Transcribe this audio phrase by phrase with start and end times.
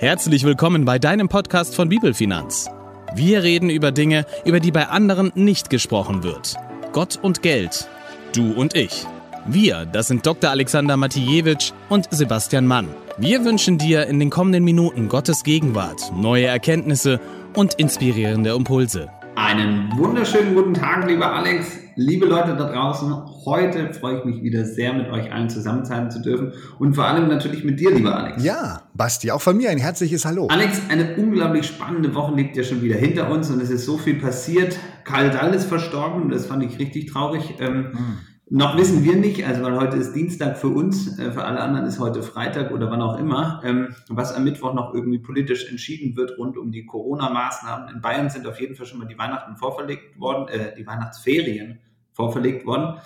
[0.00, 2.70] Herzlich willkommen bei deinem Podcast von Bibelfinanz.
[3.14, 6.54] Wir reden über Dinge, über die bei anderen nicht gesprochen wird.
[6.92, 7.86] Gott und Geld.
[8.34, 9.04] Du und ich.
[9.44, 10.48] Wir, das sind Dr.
[10.48, 12.88] Alexander Matijewitsch und Sebastian Mann.
[13.18, 17.20] Wir wünschen dir in den kommenden Minuten Gottes Gegenwart, neue Erkenntnisse
[17.54, 19.10] und inspirierende Impulse.
[19.34, 23.14] Einen wunderschönen guten Tag, lieber Alex, liebe Leute da draußen.
[23.44, 27.04] Heute freue ich mich wieder sehr, mit euch allen zusammen sein zu dürfen und vor
[27.04, 28.42] allem natürlich mit dir, lieber Alex.
[28.42, 30.48] Ja, Basti, auch von mir ein herzliches Hallo.
[30.48, 33.98] Alex, eine unglaublich spannende Woche liegt ja schon wieder hinter uns und es ist so
[33.98, 34.78] viel passiert.
[35.04, 37.56] Karl Dall ist verstorben, das fand ich richtig traurig.
[37.60, 38.18] Ähm, hm.
[38.52, 41.86] Noch wissen wir nicht, also weil heute ist Dienstag für uns, äh, für alle anderen
[41.86, 46.16] ist heute Freitag oder wann auch immer, ähm, was am Mittwoch noch irgendwie politisch entschieden
[46.16, 47.94] wird rund um die Corona-Maßnahmen.
[47.94, 51.78] In Bayern sind auf jeden Fall schon mal die Weihnachten vorverlegt worden, äh, die Weihnachtsferien
[52.20, 52.98] vorverlegt worden.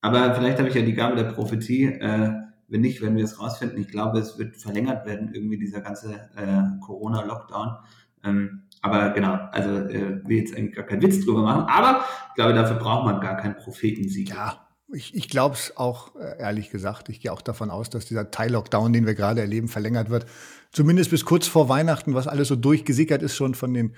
[0.00, 1.84] Aber vielleicht habe ich ja die Gabe der Prophetie.
[1.84, 2.30] Äh,
[2.68, 3.78] wenn nicht, werden wir es rausfinden.
[3.78, 7.76] Ich glaube, es wird verlängert werden, irgendwie dieser ganze äh, Corona-Lockdown.
[8.24, 11.66] Ähm, aber genau, also äh, will jetzt eigentlich gar keinen Witz drüber machen.
[11.68, 14.30] Aber ich glaube, dafür braucht man gar keinen Prophetensieg.
[14.30, 17.10] Ja, ich, ich glaube es auch, äh, ehrlich gesagt.
[17.10, 20.26] Ich gehe auch davon aus, dass dieser Teil-Lockdown, den wir gerade erleben, verlängert wird.
[20.72, 23.94] Zumindest bis kurz vor Weihnachten, was alles so durchgesickert ist, schon von den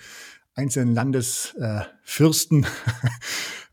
[0.55, 2.69] einzelnen Landesfürsten, äh,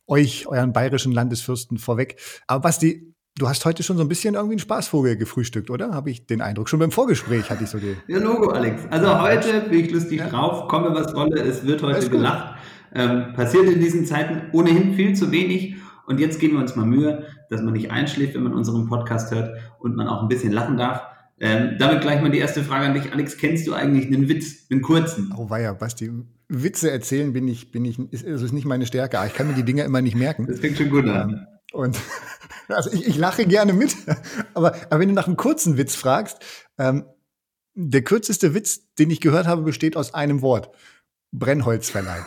[0.07, 2.19] euch, euren bayerischen Landesfürsten vorweg.
[2.47, 5.91] Aber Basti, du hast heute schon so ein bisschen irgendwie einen Spaßvogel gefrühstückt, oder?
[5.93, 6.69] Habe ich den Eindruck.
[6.69, 7.97] Schon beim Vorgespräch hatte ich so den.
[8.07, 8.83] Ja, Logo, Alex.
[8.89, 10.29] Also heute bin ich lustig ja.
[10.29, 12.55] drauf, komme was wolle, es wird heute gelacht.
[12.93, 15.75] Ähm, passiert in diesen Zeiten ohnehin viel zu wenig.
[16.05, 19.33] Und jetzt geben wir uns mal Mühe, dass man nicht einschläft, wenn man unseren Podcast
[19.33, 21.01] hört und man auch ein bisschen lachen darf.
[21.43, 23.11] Ähm, damit gleich mal die erste Frage an dich.
[23.11, 25.33] Alex, kennst du eigentlich einen Witz, einen kurzen?
[25.37, 26.09] Oh weia, Basti.
[26.47, 29.19] Witze erzählen bin ich, bin ich, ist, ist nicht meine Stärke.
[29.27, 30.47] Ich kann mir die Dinge immer nicht merken.
[30.47, 31.29] Das fängt schon gut an.
[31.29, 31.99] Ähm, und
[32.69, 33.93] also ich, ich lache gerne mit,
[34.53, 36.37] aber, aber wenn du nach einem kurzen Witz fragst,
[36.77, 37.03] ähm,
[37.73, 40.69] der kürzeste Witz, den ich gehört habe, besteht aus einem Wort.
[41.33, 42.23] Brennholzverleih.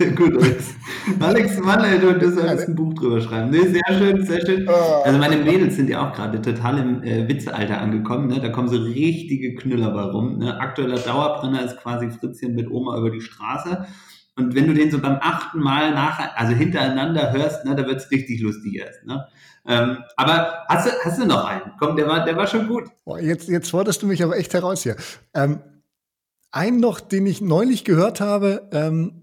[0.00, 0.74] Sehr gut, Alex.
[1.20, 3.50] Alex, Mann, ey, du, du solltest ein Buch drüber schreiben.
[3.50, 4.66] Nee, sehr schön, sehr schön.
[4.66, 5.02] Oh.
[5.04, 8.28] Also meine Mädels sind ja auch gerade total im äh, Witzealter angekommen.
[8.28, 8.40] Ne?
[8.40, 10.38] Da kommen so richtige Knüller bei rum.
[10.38, 10.58] Ne?
[10.58, 13.86] Aktueller Dauerbrenner ist quasi Fritzchen mit Oma über die Straße.
[14.36, 18.10] Und wenn du den so beim achten Mal nach, also hintereinander hörst, ne, da wird's
[18.10, 19.04] richtig lustig erst.
[19.04, 19.26] Ne?
[19.66, 21.72] Ähm, aber hast du, hast du noch einen?
[21.78, 22.84] Komm, der war, der war schon gut.
[23.04, 24.96] Boah, jetzt, jetzt forderst du mich aber echt heraus hier.
[25.34, 25.60] Ähm,
[26.52, 29.19] einen noch, den ich neulich gehört habe, ähm,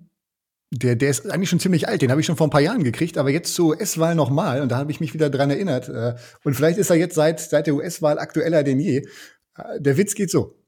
[0.72, 2.84] der, der ist eigentlich schon ziemlich alt, den habe ich schon vor ein paar Jahren
[2.84, 5.88] gekriegt, aber jetzt zur US-Wahl nochmal und da habe ich mich wieder dran erinnert.
[5.88, 8.98] Äh, und vielleicht ist er jetzt seit, seit der US-Wahl aktueller denn je.
[9.58, 10.60] Äh, der Witz geht so.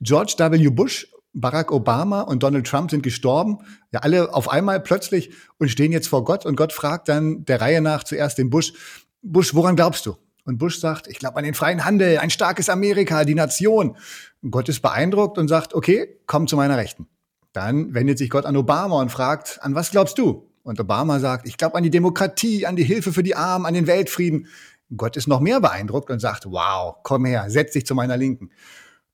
[0.00, 0.70] George W.
[0.70, 3.58] Bush, Barack Obama und Donald Trump sind gestorben,
[3.92, 7.60] ja alle auf einmal plötzlich und stehen jetzt vor Gott und Gott fragt dann der
[7.60, 8.72] Reihe nach zuerst den Bush,
[9.22, 10.16] Bush, woran glaubst du?
[10.44, 13.96] Und Bush sagt, ich glaube an den freien Handel, ein starkes Amerika, die Nation.
[14.42, 17.08] Und Gott ist beeindruckt und sagt, okay, komm zu meiner Rechten.
[17.54, 20.50] Dann wendet sich Gott an Obama und fragt, an was glaubst du?
[20.64, 23.74] Und Obama sagt, ich glaube an die Demokratie, an die Hilfe für die Armen, an
[23.74, 24.48] den Weltfrieden.
[24.96, 28.50] Gott ist noch mehr beeindruckt und sagt, wow, komm her, setz dich zu meiner Linken.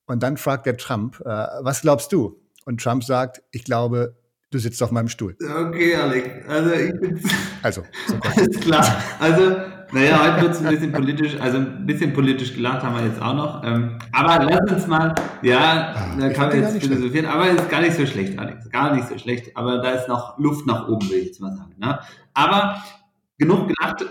[0.07, 1.29] Und dann fragt der Trump, äh,
[1.61, 2.41] was glaubst du?
[2.65, 4.17] Und Trump sagt, ich glaube,
[4.51, 5.37] du sitzt auf meinem Stuhl.
[5.43, 7.21] Okay, Alex, also ich bin...
[7.63, 9.03] Also, so alles klar.
[9.19, 9.57] Also
[9.93, 13.21] naja, heute wird es ein bisschen politisch, also ein bisschen politisch gelacht haben wir jetzt
[13.21, 13.65] auch noch.
[13.65, 17.71] Ähm, aber lass uns mal, ja, ah, da kann man jetzt philosophieren, aber es ist
[17.71, 18.71] gar nicht so schlecht, Alex.
[18.71, 19.57] Gar nicht so schlecht.
[19.57, 21.75] Aber da ist noch Luft nach oben, will ich jetzt mal sagen.
[21.79, 21.99] Ne?
[22.35, 22.83] Aber
[23.39, 24.07] genug gelacht.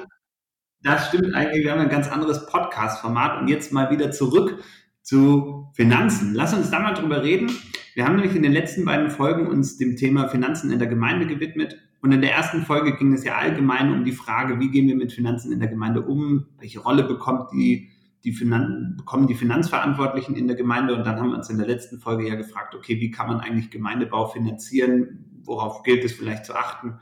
[0.82, 1.64] Das stimmt eigentlich.
[1.64, 4.64] Wir haben ein ganz anderes Podcast-Format und jetzt mal wieder zurück
[5.02, 6.34] zu Finanzen.
[6.34, 7.52] Lass uns da mal drüber reden.
[7.96, 11.28] Wir haben nämlich in den letzten beiden Folgen uns dem Thema Finanzen in der Gemeinde
[11.28, 14.88] gewidmet und in der ersten Folge ging es ja allgemein um die Frage, wie gehen
[14.88, 16.46] wir mit Finanzen in der Gemeinde um?
[16.58, 17.90] Welche Rolle bekommt die,
[18.24, 20.96] die Finan bekommen die Finanzverantwortlichen in der Gemeinde?
[20.96, 23.42] Und dann haben wir uns in der letzten Folge ja gefragt, okay, wie kann man
[23.42, 25.26] eigentlich Gemeindebau finanzieren?
[25.44, 27.00] Worauf gilt es vielleicht zu achten?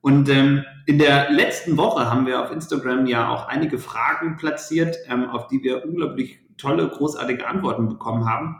[0.00, 4.96] Und ähm, in der letzten Woche haben wir auf Instagram ja auch einige Fragen platziert,
[5.08, 8.56] ähm, auf die wir unglaublich tolle, großartige Antworten bekommen haben.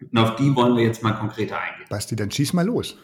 [0.00, 1.86] Und auf die wollen wir jetzt mal konkreter eingehen.
[1.90, 2.96] Basti, dann schieß mal los.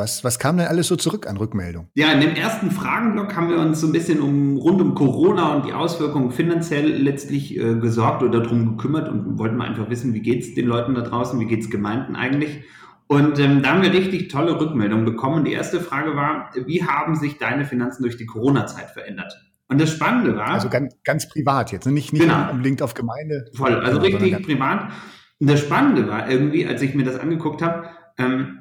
[0.00, 1.88] Was, was kam denn alles so zurück an Rückmeldung?
[1.94, 5.54] Ja, in dem ersten Fragenblock haben wir uns so ein bisschen um rund um Corona
[5.54, 10.14] und die Auswirkungen finanziell letztlich äh, gesorgt oder darum gekümmert und wollten mal einfach wissen,
[10.14, 12.64] wie geht es den Leuten da draußen, wie geht es Gemeinden eigentlich.
[13.08, 15.44] Und ähm, da haben wir richtig tolle Rückmeldungen bekommen.
[15.44, 19.36] Die erste Frage war, wie haben sich deine Finanzen durch die Corona-Zeit verändert?
[19.68, 20.48] Und das Spannende war.
[20.48, 21.92] Also ganz, ganz privat jetzt, ne?
[21.92, 22.50] nicht, nicht genau.
[22.50, 23.50] unbedingt auf Gemeinde.
[23.52, 24.92] Voll, also richtig privat.
[25.40, 28.60] Und das Spannende war irgendwie, als ich mir das angeguckt habe, ähm,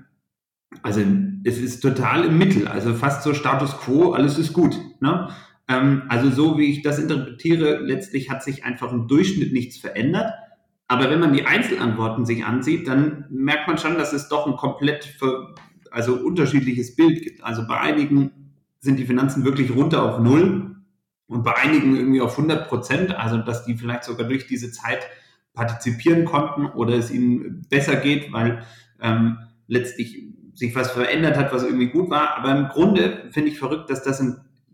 [0.84, 1.02] also
[1.44, 4.80] es ist total im Mittel, also fast so Status quo, alles ist gut.
[5.00, 5.30] Ne?
[5.68, 10.34] Ähm, also so wie ich das interpretiere, letztlich hat sich einfach im Durchschnitt nichts verändert.
[10.88, 14.56] Aber wenn man die Einzelantworten sich ansieht, dann merkt man schon, dass es doch ein
[14.56, 15.18] komplett
[15.92, 17.44] also unterschiedliches Bild gibt.
[17.44, 18.32] Also bei einigen
[18.80, 20.78] sind die Finanzen wirklich runter auf Null
[21.28, 23.16] und bei einigen irgendwie auf 100 Prozent.
[23.16, 25.06] Also dass die vielleicht sogar durch diese Zeit
[25.54, 28.64] partizipieren konnten oder es ihnen besser geht, weil
[29.00, 29.38] ähm,
[29.68, 30.24] letztlich
[30.60, 32.38] sich was verändert hat, was irgendwie gut war.
[32.38, 34.22] Aber im Grunde finde ich verrückt, dass das,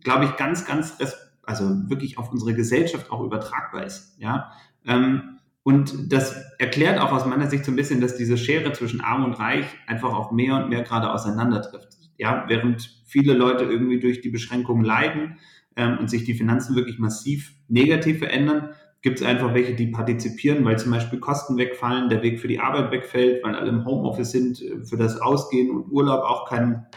[0.04, 0.98] glaube ich, ganz, ganz,
[1.44, 4.16] also wirklich auf unsere Gesellschaft auch übertragbar ist.
[4.20, 4.52] Ja.
[4.88, 9.02] Ähm, und das erklärt auch aus meiner Sicht so ein bisschen, dass diese Schere zwischen
[9.02, 11.90] Arm und Reich einfach auch mehr und mehr gerade auseinandertrifft.
[12.18, 15.38] Ja, während viele Leute irgendwie durch die Beschränkungen leiden
[15.76, 18.70] ähm, und sich die Finanzen wirklich massiv negativ verändern,
[19.06, 22.60] gibt es einfach welche, die partizipieren, weil zum Beispiel Kosten wegfallen, der Weg für die
[22.60, 26.88] Arbeit wegfällt, weil alle im Homeoffice sind, äh, für das Ausgehen und Urlaub auch kein,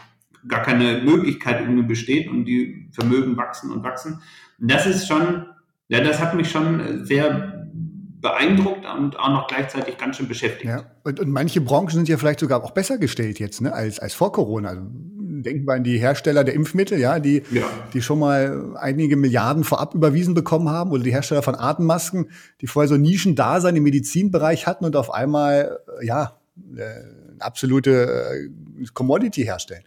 [0.47, 4.23] gar keine Möglichkeit irgendwie besteht und die Vermögen wachsen und wachsen.
[4.59, 5.45] Und das ist schon,
[5.87, 7.67] ja, das hat mich schon sehr
[8.21, 10.65] beeindruckt und auch noch gleichzeitig ganz schön beschäftigt.
[10.65, 13.99] Ja, und, und manche Branchen sind ja vielleicht sogar auch besser gestellt jetzt, ne, als,
[13.99, 14.69] als vor Corona.
[14.69, 14.81] Also
[15.43, 17.63] denken wir an die Hersteller der Impfmittel, ja, die, ja.
[17.93, 22.29] die schon mal einige Milliarden vorab überwiesen bekommen haben oder die Hersteller von Atemmasken,
[22.61, 26.39] die vorher so Nischen-Dasein im Medizinbereich hatten und auf einmal, äh, ja,
[26.75, 26.83] äh,
[27.39, 28.49] absolute
[28.81, 29.83] äh, Commodity herstellen.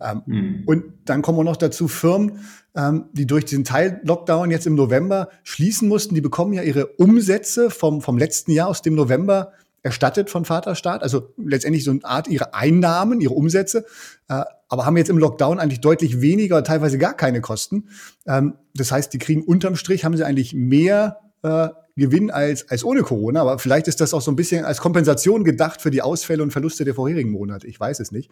[0.00, 0.62] Ähm, mhm.
[0.66, 2.40] Und dann kommen wir noch dazu Firmen,
[2.74, 6.14] ähm, die durch diesen Teil-Lockdown jetzt im November schließen mussten.
[6.14, 9.52] Die bekommen ja ihre Umsätze vom, vom letzten Jahr aus dem November
[9.82, 13.86] erstattet von Vaterstaat, also letztendlich so eine Art ihre Einnahmen, ihre Umsätze,
[14.28, 17.88] äh, aber haben jetzt im Lockdown eigentlich deutlich weniger, teilweise gar keine Kosten.
[18.26, 21.68] Ähm, das heißt, die kriegen unterm Strich, haben sie eigentlich mehr äh,
[21.98, 25.44] Gewinn als, als ohne Corona, aber vielleicht ist das auch so ein bisschen als Kompensation
[25.44, 27.66] gedacht für die Ausfälle und Verluste der vorherigen Monate.
[27.66, 28.30] Ich weiß es nicht.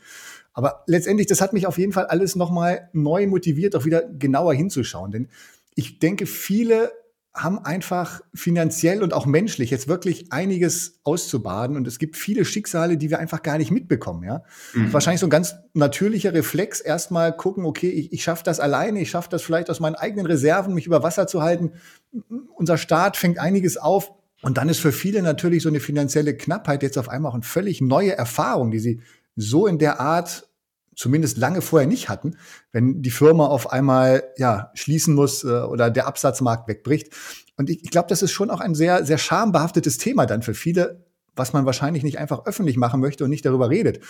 [0.52, 4.52] Aber letztendlich, das hat mich auf jeden Fall alles nochmal neu motiviert, auch wieder genauer
[4.52, 5.12] hinzuschauen.
[5.12, 5.28] Denn
[5.75, 6.92] ich denke, viele
[7.34, 12.96] haben einfach finanziell und auch menschlich jetzt wirklich einiges auszubaden und es gibt viele Schicksale,
[12.96, 14.44] die wir einfach gar nicht mitbekommen, ja.
[14.72, 14.92] Mhm.
[14.92, 19.10] Wahrscheinlich so ein ganz natürlicher Reflex, erstmal gucken, okay, ich, ich schaffe das alleine, ich
[19.10, 21.72] schaffe das vielleicht aus meinen eigenen Reserven, mich über Wasser zu halten.
[22.54, 26.84] Unser Staat fängt einiges auf und dann ist für viele natürlich so eine finanzielle Knappheit
[26.84, 29.00] jetzt auf einmal auch eine völlig neue Erfahrung, die sie
[29.34, 30.48] so in der Art
[30.96, 32.37] zumindest lange vorher nicht hatten,
[32.73, 37.12] wenn die Firma auf einmal ja schließen muss äh, oder der Absatzmarkt wegbricht.
[37.56, 40.55] Und ich, ich glaube, das ist schon auch ein sehr, sehr schambehaftetes Thema dann für
[40.55, 41.05] viele,
[41.37, 44.00] was man wahrscheinlich nicht einfach öffentlich machen möchte und nicht darüber redet.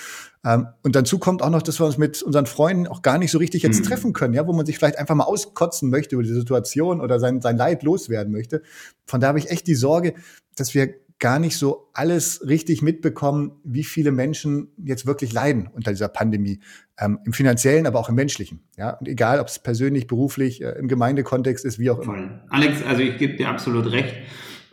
[0.45, 3.31] Ähm, und dazu kommt auch noch, dass wir uns mit unseren Freunden auch gar nicht
[3.31, 3.85] so richtig jetzt mhm.
[3.85, 7.19] treffen können, ja, wo man sich vielleicht einfach mal auskotzen möchte über die Situation oder
[7.21, 8.63] sein, sein Leid loswerden möchte.
[9.07, 10.15] Von da habe ich echt die Sorge,
[10.57, 15.91] dass wir gar nicht so alles richtig mitbekommen, wie viele Menschen jetzt wirklich leiden unter
[15.91, 16.61] dieser Pandemie.
[16.99, 18.61] Ähm, Im finanziellen, aber auch im menschlichen.
[18.77, 18.91] Ja?
[18.91, 22.15] Und egal, ob es persönlich, beruflich, äh, im Gemeindekontext ist, wie auch immer.
[22.15, 22.41] Voll.
[22.51, 24.15] Alex, also ich gebe dir absolut recht.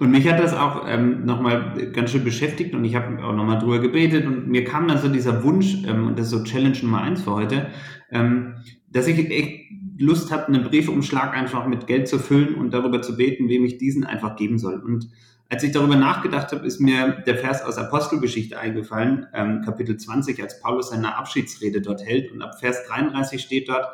[0.02, 3.60] Und mich hat das auch ähm, nochmal ganz schön beschäftigt und ich habe auch nochmal
[3.60, 6.78] drüber gebetet und mir kam dann so dieser Wunsch, ähm, und das ist so Challenge
[6.82, 7.68] Nummer eins für heute,
[8.10, 8.56] ähm,
[8.90, 13.16] dass ich echt Lust habe, einen Briefumschlag einfach mit Geld zu füllen und darüber zu
[13.16, 14.80] beten, wem ich diesen einfach geben soll.
[14.80, 15.08] Und
[15.52, 20.42] als ich darüber nachgedacht habe, ist mir der Vers aus Apostelgeschichte eingefallen, ähm, Kapitel 20,
[20.42, 22.32] als Paulus seine Abschiedsrede dort hält.
[22.32, 23.86] Und ab Vers 33 steht dort,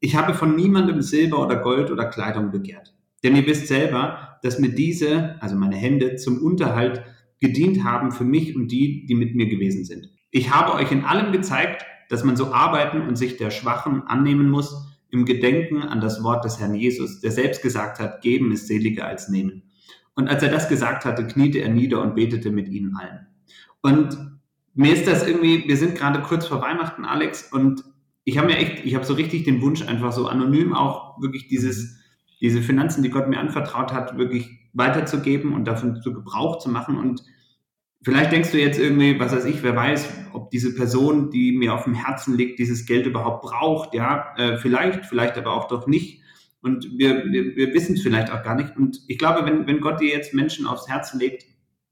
[0.00, 2.92] ich habe von niemandem Silber oder Gold oder Kleidung begehrt.
[3.22, 7.04] Denn ihr wisst selber, dass mir diese, also meine Hände, zum Unterhalt
[7.38, 10.08] gedient haben für mich und die, die mit mir gewesen sind.
[10.32, 14.50] Ich habe euch in allem gezeigt, dass man so arbeiten und sich der Schwachen annehmen
[14.50, 14.74] muss,
[15.12, 19.06] im Gedenken an das Wort des Herrn Jesus, der selbst gesagt hat, geben ist seliger
[19.06, 19.69] als nehmen.
[20.14, 23.26] Und als er das gesagt hatte, kniete er nieder und betete mit ihnen allen.
[23.82, 24.18] Und
[24.74, 27.84] mir ist das irgendwie, wir sind gerade kurz vor Weihnachten, Alex, und
[28.24, 31.48] ich habe mir echt, ich habe so richtig den Wunsch, einfach so anonym auch wirklich
[31.48, 31.98] dieses,
[32.40, 36.96] diese Finanzen, die Gott mir anvertraut hat, wirklich weiterzugeben und davon zu Gebrauch zu machen.
[36.96, 37.22] Und
[38.02, 41.74] vielleicht denkst du jetzt irgendwie, was weiß ich, wer weiß, ob diese Person, die mir
[41.74, 43.94] auf dem Herzen liegt, dieses Geld überhaupt braucht.
[43.94, 46.22] Ja, äh, vielleicht, vielleicht aber auch doch nicht.
[46.62, 48.76] Und wir, wir, wir wissen es vielleicht auch gar nicht.
[48.76, 51.44] Und ich glaube, wenn, wenn Gott dir jetzt Menschen aufs Herz legt,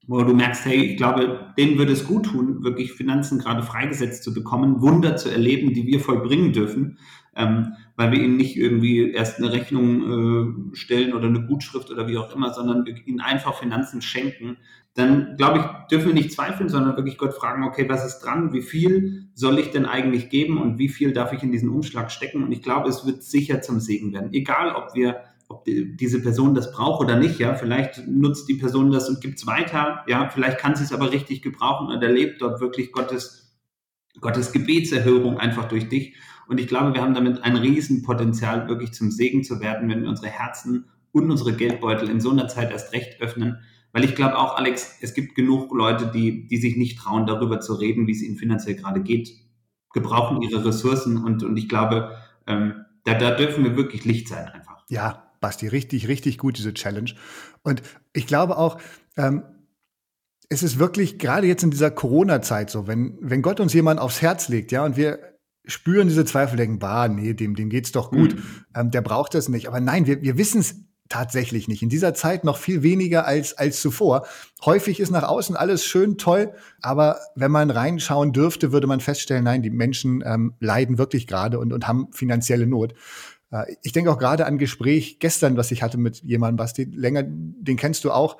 [0.06, 4.24] wo du merkst, hey, ich glaube, denen würde es gut tun, wirklich Finanzen gerade freigesetzt
[4.24, 6.98] zu bekommen, Wunder zu erleben, die wir vollbringen dürfen,
[7.36, 12.06] ähm, weil wir ihnen nicht irgendwie erst eine Rechnung äh, stellen oder eine Gutschrift oder
[12.06, 14.56] wie auch immer, sondern wir ihnen einfach Finanzen schenken,
[14.94, 18.52] dann glaube ich, dürfen wir nicht zweifeln, sondern wirklich Gott fragen, okay, was ist dran?
[18.52, 22.12] Wie viel soll ich denn eigentlich geben und wie viel darf ich in diesen Umschlag
[22.12, 22.44] stecken?
[22.44, 24.32] Und ich glaube, es wird sicher zum Segen werden.
[24.32, 25.16] Egal, ob wir,
[25.48, 29.20] ob die, diese Person das braucht oder nicht, ja, vielleicht nutzt die Person das und
[29.20, 32.92] gibt es weiter, ja, vielleicht kann sie es aber richtig gebrauchen und erlebt dort wirklich
[32.92, 33.58] Gottes,
[34.20, 36.14] Gottes Gebetserhörung einfach durch dich.
[36.48, 40.08] Und ich glaube, wir haben damit ein Riesenpotenzial, wirklich zum Segen zu werden, wenn wir
[40.08, 43.58] unsere Herzen und unsere Geldbeutel in so einer Zeit erst recht öffnen
[43.92, 47.60] Weil ich glaube auch, Alex, es gibt genug Leute, die, die sich nicht trauen, darüber
[47.60, 49.30] zu reden, wie es ihnen finanziell gerade geht,
[49.92, 54.48] gebrauchen ihre Ressourcen und, und ich glaube, ähm, da, da dürfen wir wirklich Licht sein
[54.48, 54.84] einfach.
[54.88, 57.12] Ja, Basti, richtig, richtig gut, diese Challenge.
[57.62, 58.80] Und ich glaube auch,
[59.16, 59.42] ähm,
[60.48, 64.22] es ist wirklich gerade jetzt in dieser Corona-Zeit so, wenn, wenn Gott uns jemand aufs
[64.22, 68.10] Herz legt, ja, und wir spüren diese Zweifel, denken, bah, nee, dem, dem geht's doch
[68.10, 68.42] gut, mhm.
[68.74, 69.68] ähm, der braucht das nicht.
[69.68, 70.76] Aber nein, wir, wir wissen es
[71.08, 71.82] tatsächlich nicht.
[71.82, 74.26] In dieser Zeit noch viel weniger als, als zuvor.
[74.64, 79.44] Häufig ist nach außen alles schön toll, aber wenn man reinschauen dürfte, würde man feststellen,
[79.44, 82.94] nein, die Menschen ähm, leiden wirklich gerade und, und haben finanzielle Not.
[83.50, 87.24] Äh, ich denke auch gerade an Gespräch gestern, was ich hatte mit jemandem, Basti, länger,
[87.26, 88.36] den kennst du auch,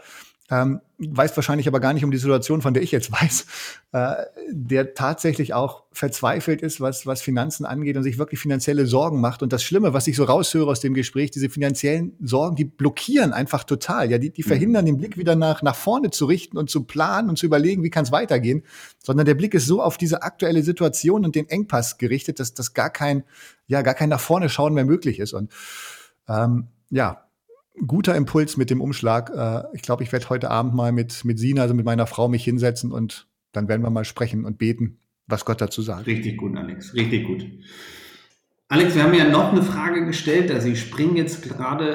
[0.50, 3.46] ähm, weiß wahrscheinlich aber gar nicht um die Situation, von der ich jetzt weiß,
[3.92, 4.14] äh,
[4.50, 9.42] der tatsächlich auch verzweifelt ist, was, was Finanzen angeht und sich wirklich finanzielle Sorgen macht.
[9.42, 13.32] Und das Schlimme, was ich so raushöre aus dem Gespräch, diese finanziellen Sorgen, die blockieren
[13.32, 14.10] einfach total.
[14.10, 14.48] Ja, die, die mhm.
[14.48, 17.82] verhindern den Blick wieder nach, nach vorne zu richten und zu planen und zu überlegen,
[17.82, 18.64] wie kann es weitergehen,
[18.98, 22.72] sondern der Blick ist so auf diese aktuelle Situation und den Engpass gerichtet, dass, dass
[22.72, 23.24] gar kein,
[23.66, 25.34] ja, gar kein nach vorne schauen mehr möglich ist.
[25.34, 25.52] Und
[26.26, 27.27] ähm, ja,
[27.86, 29.30] guter Impuls mit dem Umschlag.
[29.34, 32.28] Äh, ich glaube, ich werde heute Abend mal mit, mit Sina, also mit meiner Frau,
[32.28, 36.06] mich hinsetzen und dann werden wir mal sprechen und beten, was Gott dazu sagt.
[36.06, 36.94] Richtig gut, Alex.
[36.94, 37.46] Richtig gut.
[38.70, 40.50] Alex, wir haben ja noch eine Frage gestellt.
[40.50, 41.88] Also ich springe jetzt gerade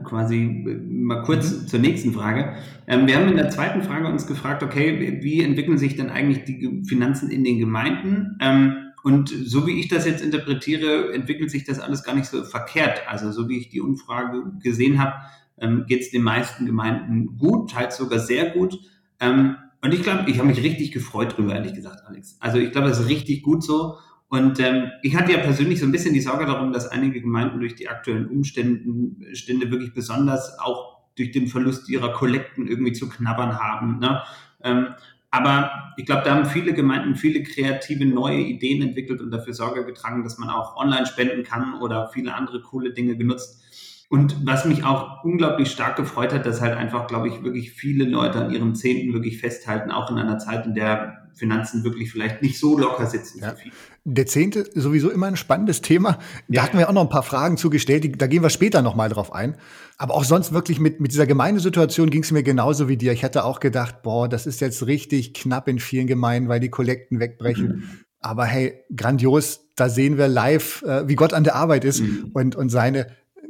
[0.00, 1.66] äh, quasi mal kurz mhm.
[1.68, 2.56] zur nächsten Frage.
[2.88, 6.44] Ähm, wir haben in der zweiten Frage uns gefragt, okay, wie entwickeln sich denn eigentlich
[6.44, 8.36] die Finanzen in den Gemeinden?
[8.40, 12.44] Ähm, und so wie ich das jetzt interpretiere, entwickelt sich das alles gar nicht so
[12.44, 13.02] verkehrt.
[13.08, 15.14] Also so wie ich die Umfrage gesehen habe,
[15.58, 18.78] ähm, geht es den meisten Gemeinden gut, teils sogar sehr gut.
[19.20, 22.36] Ähm, und ich glaube, ich habe mich richtig gefreut drüber, ehrlich gesagt, Alex.
[22.40, 23.96] Also ich glaube, das ist richtig gut so.
[24.28, 27.60] Und ähm, ich hatte ja persönlich so ein bisschen die Sorge darum, dass einige Gemeinden
[27.60, 33.08] durch die aktuellen Umstände Stände wirklich besonders auch durch den Verlust ihrer Kollekten irgendwie zu
[33.08, 33.98] knabbern haben.
[33.98, 34.22] Ne?
[34.62, 34.88] Ähm,
[35.30, 39.84] aber ich glaube, da haben viele Gemeinden viele kreative neue Ideen entwickelt und dafür Sorge
[39.84, 43.62] getragen, dass man auch online spenden kann oder viele andere coole Dinge genutzt.
[44.08, 48.04] Und was mich auch unglaublich stark gefreut hat, dass halt einfach, glaube ich, wirklich viele
[48.04, 52.42] Leute an ihrem Zehnten wirklich festhalten, auch in einer Zeit, in der Finanzen wirklich vielleicht
[52.42, 53.40] nicht so locker sitzen.
[53.40, 53.56] Ja.
[54.04, 56.18] Der Zehnte sowieso immer ein spannendes Thema.
[56.46, 56.62] Da ja.
[56.62, 59.32] hatten wir auch noch ein paar Fragen zugestellt, da gehen wir später noch mal drauf
[59.34, 59.56] ein.
[59.96, 63.12] Aber auch sonst wirklich mit, mit dieser Gemeindesituation ging es mir genauso wie dir.
[63.12, 66.70] Ich hätte auch gedacht, boah, das ist jetzt richtig knapp in vielen Gemeinden, weil die
[66.70, 67.66] Kollekten wegbrechen.
[67.66, 67.84] Mhm.
[68.20, 72.30] Aber hey, grandios, da sehen wir live, äh, wie Gott an der Arbeit ist mhm.
[72.34, 73.06] und, und seine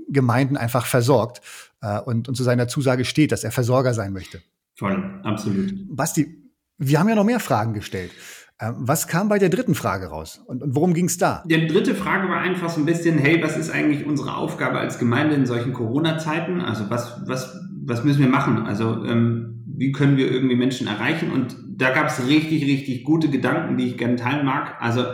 [0.09, 1.41] Gemeinden einfach versorgt
[1.83, 4.41] äh, und, und zu seiner Zusage steht, dass er Versorger sein möchte.
[4.81, 5.75] Voll, absolut.
[5.95, 6.40] Basti,
[6.81, 8.11] wir haben ja noch mehr Fragen gestellt.
[8.59, 11.45] Ähm, was kam bei der dritten Frage raus und, und worum ging es da?
[11.47, 14.99] Die dritte Frage war einfach so ein bisschen, hey, was ist eigentlich unsere Aufgabe als
[14.99, 16.61] Gemeinde in solchen Corona-Zeiten?
[16.61, 18.67] Also was, was, was müssen wir machen?
[18.67, 21.31] Also ähm, wie können wir irgendwie Menschen erreichen?
[21.31, 24.77] Und da gab es richtig, richtig gute Gedanken, die ich gerne teilen mag.
[24.81, 25.05] Also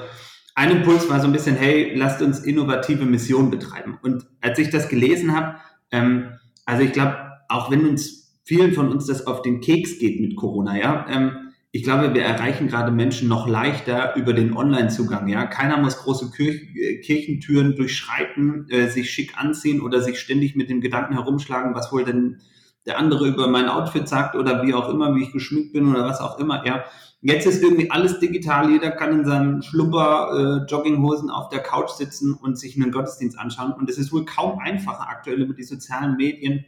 [0.54, 3.99] ein Impuls war so ein bisschen, hey, lasst uns innovative Missionen betreiben.
[4.02, 5.56] Und als ich das gelesen habe,
[5.90, 6.30] ähm,
[6.64, 7.16] also ich glaube,
[7.49, 11.46] auch wenn uns vielen von uns das auf den Keks geht mit Corona, ja, ähm,
[11.76, 15.28] ich glaube, wir erreichen gerade Menschen noch leichter über den Online-Zugang.
[15.28, 20.56] Ja, keiner muss große Kirch äh, Kirchentüren durchschreiten, äh, sich schick anziehen oder sich ständig
[20.56, 22.40] mit dem Gedanken herumschlagen, was wohl denn
[22.87, 26.06] der andere über mein Outfit sagt oder wie auch immer, wie ich geschmückt bin oder
[26.06, 26.64] was auch immer.
[26.66, 26.85] Ja,
[27.21, 28.71] Jetzt ist irgendwie alles digital.
[28.71, 33.38] Jeder kann in seinen Schlumper äh, Jogginghosen auf der Couch sitzen und sich einen Gottesdienst
[33.38, 33.73] anschauen.
[33.73, 36.64] Und es ist wohl kaum einfacher aktuell über die sozialen Medien,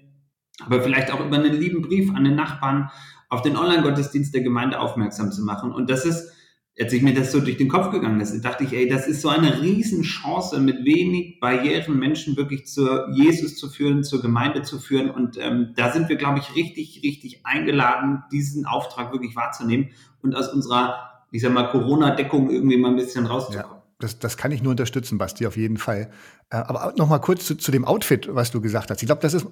[0.64, 2.90] aber vielleicht auch über einen lieben Brief an den Nachbarn
[3.28, 5.72] auf den Online-Gottesdienst der Gemeinde aufmerksam zu machen.
[5.72, 6.32] Und das ist
[6.80, 9.20] als ich mir das so durch den Kopf gegangen ist, dachte ich, ey, das ist
[9.20, 14.78] so eine Riesenchance, mit wenig Barrieren Menschen wirklich zu Jesus zu führen, zur Gemeinde zu
[14.78, 15.10] führen.
[15.10, 19.90] Und ähm, da sind wir, glaube ich, richtig, richtig eingeladen, diesen Auftrag wirklich wahrzunehmen
[20.22, 23.72] und aus unserer, ich sag mal, Corona-Deckung irgendwie mal ein bisschen rauszukommen.
[23.72, 26.10] Ja das, das kann ich nur unterstützen, Basti, auf jeden Fall.
[26.50, 29.02] Äh, aber noch mal kurz zu, zu dem Outfit, was du gesagt hast.
[29.02, 29.46] Ich glaube, das ist,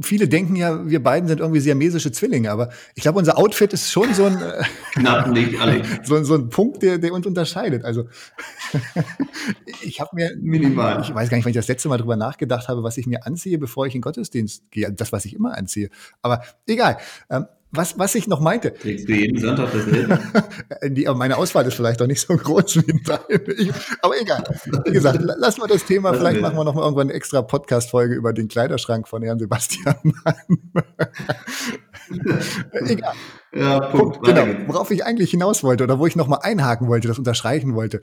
[0.00, 3.90] viele denken ja, wir beiden sind irgendwie siamesische Zwillinge, aber ich glaube, unser Outfit ist
[3.90, 4.40] schon so ein,
[4.92, 5.88] Knapp nicht, Alex.
[6.04, 7.84] so, so ein Punkt, der, der uns unterscheidet.
[7.84, 8.08] Also,
[9.82, 12.68] ich habe mir, minimal, ich weiß gar nicht, wann ich das letzte Mal drüber nachgedacht
[12.68, 14.92] habe, was ich mir anziehe, bevor ich in Gottesdienst gehe.
[14.92, 15.90] Das, was ich immer anziehe.
[16.22, 16.98] Aber egal.
[17.72, 18.72] Was, was ich noch meinte.
[18.72, 21.14] Kriegst du jeden Sonntag dasselbe?
[21.14, 23.72] meine Auswahl ist vielleicht doch nicht so groß wie deine.
[24.02, 24.42] Aber egal.
[24.86, 26.12] Wie gesagt, lassen wir das Thema.
[26.12, 29.94] Vielleicht machen wir noch mal irgendwann eine extra Podcast-Folge über den Kleiderschrank von Herrn Sebastian.
[32.72, 33.14] Egal.
[33.52, 34.22] Ja, Punkt.
[34.22, 38.00] Genau, worauf ich eigentlich hinaus wollte oder wo ich nochmal einhaken wollte, das unterstreichen wollte.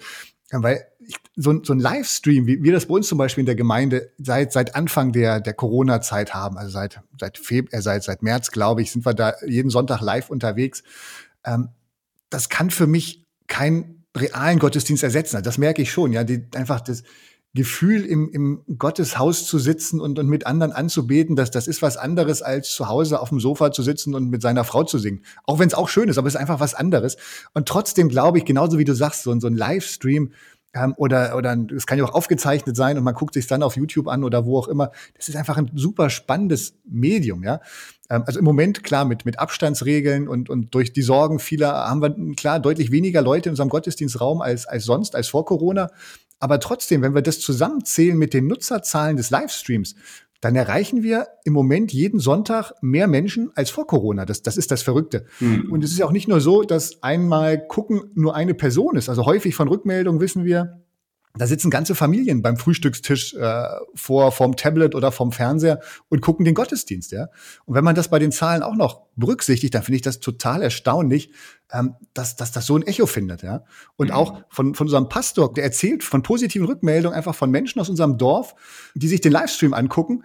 [0.51, 3.55] Weil ich, so, so ein Livestream, wie wir das bei uns zum Beispiel in der
[3.55, 8.23] Gemeinde seit, seit Anfang der, der Corona-Zeit haben, also seit, seit, Feb äh, seit, seit
[8.23, 10.83] März, glaube ich, sind wir da jeden Sonntag live unterwegs.
[11.45, 11.69] Ähm,
[12.29, 15.41] das kann für mich keinen realen Gottesdienst ersetzen.
[15.43, 17.03] Das merke ich schon, ja, die, einfach das,
[17.57, 21.97] Gefühl, im, im Gotteshaus zu sitzen und, und mit anderen anzubeten, das, das ist was
[21.97, 25.23] anderes, als zu Hause auf dem Sofa zu sitzen und mit seiner Frau zu singen.
[25.45, 27.17] Auch wenn es auch schön ist, aber es ist einfach was anderes.
[27.53, 30.31] Und trotzdem glaube ich, genauso wie du sagst, so, so ein Livestream,
[30.77, 33.75] ähm, oder oder es kann ja auch aufgezeichnet sein und man guckt sich dann auf
[33.75, 34.91] YouTube an oder wo auch immer.
[35.15, 37.61] Das ist einfach ein super spannendes Medium, ja.
[38.09, 42.01] Ähm, also im Moment klar mit mit Abstandsregeln und und durch die Sorgen vieler haben
[42.01, 45.89] wir klar deutlich weniger Leute in unserem Gottesdienstraum als als sonst als vor Corona.
[46.39, 49.95] Aber trotzdem, wenn wir das zusammenzählen mit den Nutzerzahlen des Livestreams,
[50.41, 54.25] dann erreichen wir im Moment jeden Sonntag mehr Menschen als vor Corona.
[54.25, 55.25] Das, das ist das Verrückte.
[55.39, 55.71] Mhm.
[55.71, 59.09] Und es ist ja auch nicht nur so, dass einmal gucken nur eine Person ist.
[59.09, 60.83] Also häufig von Rückmeldungen wissen wir,
[61.41, 63.63] da sitzen ganze Familien beim Frühstückstisch äh,
[63.95, 67.27] vor vom Tablet oder vom Fernseher und gucken den Gottesdienst, ja.
[67.65, 70.61] Und wenn man das bei den Zahlen auch noch berücksichtigt, dann finde ich das total
[70.61, 71.31] erstaunlich,
[71.71, 73.63] ähm, dass, dass das so ein Echo findet, ja.
[73.95, 74.13] Und mhm.
[74.13, 78.17] auch von, von unserem Pastor, der erzählt von positiven Rückmeldungen einfach von Menschen aus unserem
[78.17, 78.55] Dorf,
[78.95, 80.23] die sich den Livestream angucken,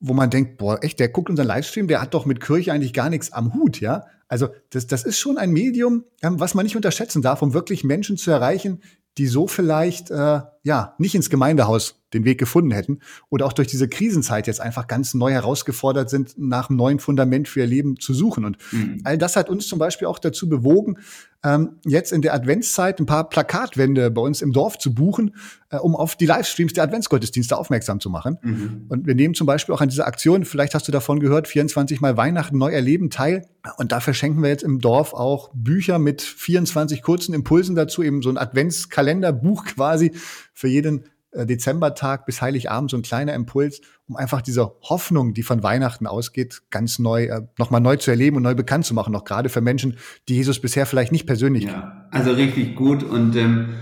[0.00, 2.92] wo man denkt, boah, echt, der guckt unseren Livestream, der hat doch mit Kirche eigentlich
[2.92, 4.04] gar nichts am Hut, ja.
[4.28, 7.84] Also das, das ist schon ein Medium, ähm, was man nicht unterschätzen darf, um wirklich
[7.84, 8.82] Menschen zu erreichen,
[9.18, 13.68] die so vielleicht äh, ja nicht ins Gemeindehaus den Weg gefunden hätten oder auch durch
[13.68, 18.00] diese Krisenzeit jetzt einfach ganz neu herausgefordert sind, nach einem neuen Fundament für ihr Leben
[18.00, 18.44] zu suchen.
[18.44, 19.00] Und mhm.
[19.04, 20.96] all das hat uns zum Beispiel auch dazu bewogen,
[21.44, 25.34] ähm, jetzt in der Adventszeit ein paar Plakatwände bei uns im Dorf zu buchen,
[25.68, 28.38] äh, um auf die Livestreams der Adventsgottesdienste aufmerksam zu machen.
[28.40, 28.86] Mhm.
[28.88, 32.00] Und wir nehmen zum Beispiel auch an dieser Aktion, vielleicht hast du davon gehört, 24
[32.00, 33.46] Mal Weihnachten neu erleben teil.
[33.76, 38.22] Und dafür schenken wir jetzt im Dorf auch Bücher mit 24 kurzen Impulsen dazu, eben
[38.22, 40.12] so ein Adventskalenderbuch quasi
[40.54, 45.42] für jeden äh, Dezembertag bis Heiligabend so ein kleiner Impuls, um einfach diese Hoffnung, die
[45.42, 49.12] von Weihnachten ausgeht, ganz neu, äh, nochmal neu zu erleben und neu bekannt zu machen,
[49.12, 49.96] noch gerade für Menschen,
[50.28, 53.74] die Jesus bisher vielleicht nicht persönlich ja, Also richtig gut und ähm,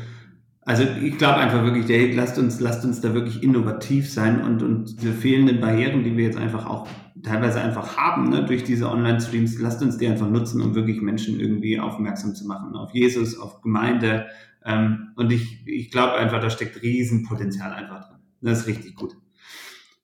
[0.64, 4.62] also ich glaube einfach wirklich, der, lasst uns, lasst uns da wirklich innovativ sein und,
[4.62, 6.86] und diese fehlenden Barrieren, die wir jetzt einfach auch
[7.22, 11.40] teilweise einfach haben, ne, durch diese Online-Streams, lasst uns die einfach nutzen, um wirklich Menschen
[11.40, 14.26] irgendwie aufmerksam zu machen auf Jesus, auf Gemeinde,
[14.64, 18.18] ähm, und ich, ich glaube einfach, da steckt Riesenpotenzial einfach drin.
[18.40, 19.16] Das ist richtig gut.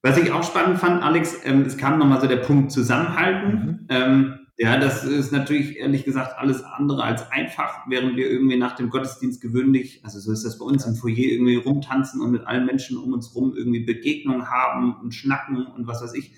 [0.03, 3.53] Was ich auch spannend fand, Alex, ähm, es kam nochmal so der Punkt Zusammenhalten.
[3.53, 3.87] Mhm.
[3.89, 8.75] Ähm, ja, das ist natürlich ehrlich gesagt alles andere als einfach, während wir irgendwie nach
[8.75, 12.45] dem Gottesdienst gewöhnlich, also so ist das bei uns im Foyer, irgendwie rumtanzen und mit
[12.45, 16.33] allen Menschen um uns rum irgendwie Begegnungen haben und schnacken und was weiß ich.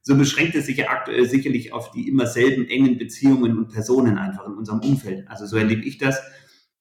[0.00, 4.16] So beschränkt es sich ja aktuell sicherlich auf die immer selben engen Beziehungen und Personen
[4.16, 5.28] einfach in unserem Umfeld.
[5.28, 6.22] Also so erlebe ich das.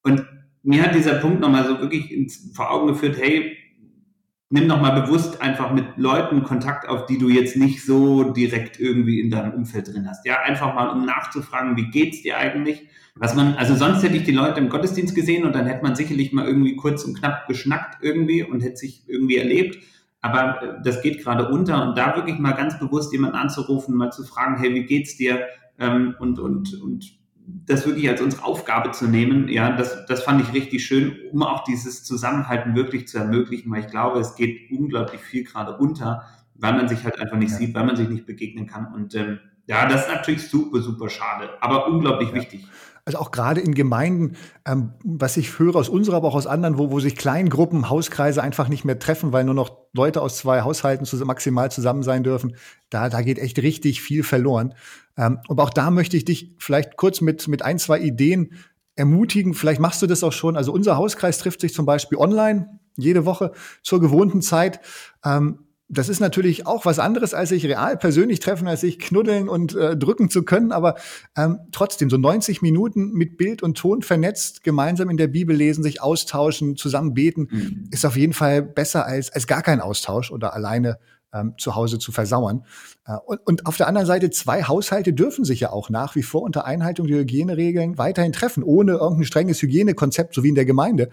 [0.02, 0.26] Und
[0.66, 3.56] mir hat dieser Punkt nochmal so wirklich ins, vor Augen geführt, hey,
[4.50, 8.80] nimm doch mal bewusst einfach mit Leuten Kontakt auf, die du jetzt nicht so direkt
[8.80, 10.26] irgendwie in deinem Umfeld drin hast.
[10.26, 12.88] Ja, einfach mal, um nachzufragen, wie geht's dir eigentlich?
[13.16, 15.96] Was man, also sonst hätte ich die Leute im Gottesdienst gesehen und dann hätte man
[15.96, 19.78] sicherlich mal irgendwie kurz und knapp geschnackt irgendwie und hätte sich irgendwie erlebt.
[20.22, 24.12] Aber äh, das geht gerade unter und da wirklich mal ganz bewusst jemanden anzurufen, mal
[24.12, 25.46] zu fragen, hey, wie geht's dir?
[25.80, 30.42] Ähm, und, und, und das wirklich als unsere Aufgabe zu nehmen, ja, das, das fand
[30.42, 34.72] ich richtig schön, um auch dieses Zusammenhalten wirklich zu ermöglichen, weil ich glaube, es geht
[34.72, 36.24] unglaublich viel gerade unter,
[36.56, 37.58] weil man sich halt einfach nicht ja.
[37.58, 38.94] sieht, weil man sich nicht begegnen kann.
[38.94, 42.36] Und ähm, ja, das ist natürlich super, super schade, aber unglaublich ja.
[42.36, 42.68] wichtig.
[43.06, 46.80] Also auch gerade in Gemeinden, ähm, was ich höre aus unserer, aber auch aus anderen,
[46.80, 50.62] wo, wo sich Kleingruppen, Hauskreise einfach nicht mehr treffen, weil nur noch Leute aus zwei
[50.62, 52.56] Haushalten zu, maximal zusammen sein dürfen,
[52.90, 54.74] da, da geht echt richtig viel verloren.
[55.18, 58.54] Ähm, aber auch da möchte ich dich vielleicht kurz mit, mit ein, zwei Ideen
[58.96, 59.54] ermutigen.
[59.54, 60.58] Vielleicht machst du das auch schon.
[60.58, 64.80] Also unser Hauskreis trifft sich zum Beispiel online jede Woche zur gewohnten Zeit.
[65.24, 69.48] Ähm, das ist natürlich auch was anderes, als sich real persönlich treffen, als sich knuddeln
[69.48, 70.72] und äh, drücken zu können.
[70.72, 70.96] Aber
[71.38, 75.84] ähm, trotzdem, so 90 Minuten mit Bild und Ton vernetzt, gemeinsam in der Bibel lesen,
[75.84, 77.90] sich austauschen, zusammen beten, mhm.
[77.92, 80.98] ist auf jeden Fall besser als, als gar kein Austausch oder alleine
[81.34, 82.66] ähm, zu Hause zu versauern.
[83.06, 86.24] Äh, und, und auf der anderen Seite, zwei Haushalte dürfen sich ja auch nach wie
[86.24, 90.66] vor unter Einhaltung der Hygieneregeln weiterhin treffen, ohne irgendein strenges Hygienekonzept, so wie in der
[90.66, 91.10] Gemeinde.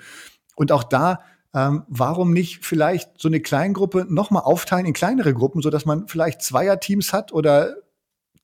[0.56, 1.20] Und auch da
[1.54, 6.08] ähm, warum nicht vielleicht so eine Kleingruppe nochmal aufteilen in kleinere Gruppen, so dass man
[6.08, 7.76] vielleicht Zweierteams hat oder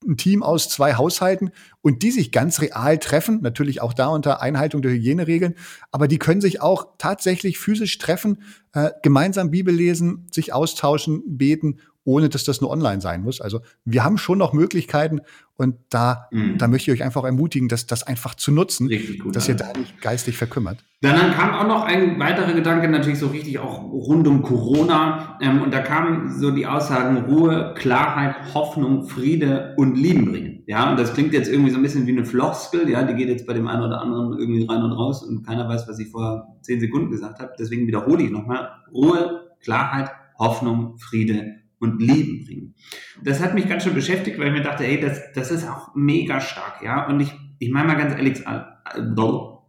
[0.06, 1.50] ein Team aus zwei Haushalten
[1.82, 5.56] und die sich ganz real treffen, natürlich auch da unter Einhaltung der Hygieneregeln,
[5.90, 8.42] aber die können sich auch tatsächlich physisch treffen,
[8.74, 13.42] äh, gemeinsam Bibel lesen, sich austauschen, beten ohne dass das nur online sein muss.
[13.42, 15.20] Also wir haben schon noch Möglichkeiten
[15.56, 16.56] und da, mhm.
[16.56, 18.88] da möchte ich euch einfach ermutigen, das, das einfach zu nutzen,
[19.22, 20.78] gut, dass ihr da nicht geistig verkümmert.
[21.02, 25.38] Dann kam auch noch ein weiterer Gedanke, natürlich so richtig auch rund um Corona.
[25.42, 30.62] Ähm, und da kamen so die Aussagen Ruhe, Klarheit, Hoffnung, Friede und Lieben bringen.
[30.66, 33.28] Ja, und das klingt jetzt irgendwie so ein bisschen wie eine Floskel, ja, die geht
[33.28, 36.08] jetzt bei dem einen oder anderen irgendwie rein und raus und keiner weiß, was ich
[36.08, 37.52] vor zehn Sekunden gesagt habe.
[37.58, 38.70] Deswegen wiederhole ich nochmal.
[38.92, 42.74] Ruhe, Klarheit, Hoffnung, Friede und Leben bringen.
[43.22, 45.94] Das hat mich ganz schön beschäftigt, weil ich mir dachte, ey, das, das ist auch
[45.94, 47.06] mega stark, ja.
[47.06, 48.60] Und ich, ich meine mal ganz ehrlich, äh,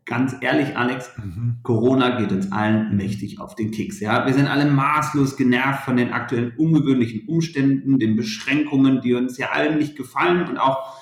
[0.06, 1.58] ganz ehrlich, Alex, mhm.
[1.62, 4.26] Corona geht uns allen mächtig auf den Keks, ja.
[4.26, 9.52] Wir sind alle maßlos genervt von den aktuellen ungewöhnlichen Umständen, den Beschränkungen, die uns ja
[9.52, 10.98] allen nicht gefallen und auch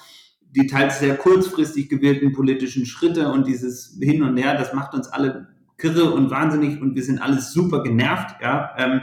[0.51, 5.07] die teils sehr kurzfristig gewählten politischen Schritte und dieses Hin und Her, das macht uns
[5.07, 8.71] alle kirre und wahnsinnig und wir sind alle super genervt, ja.
[8.77, 9.01] Ähm,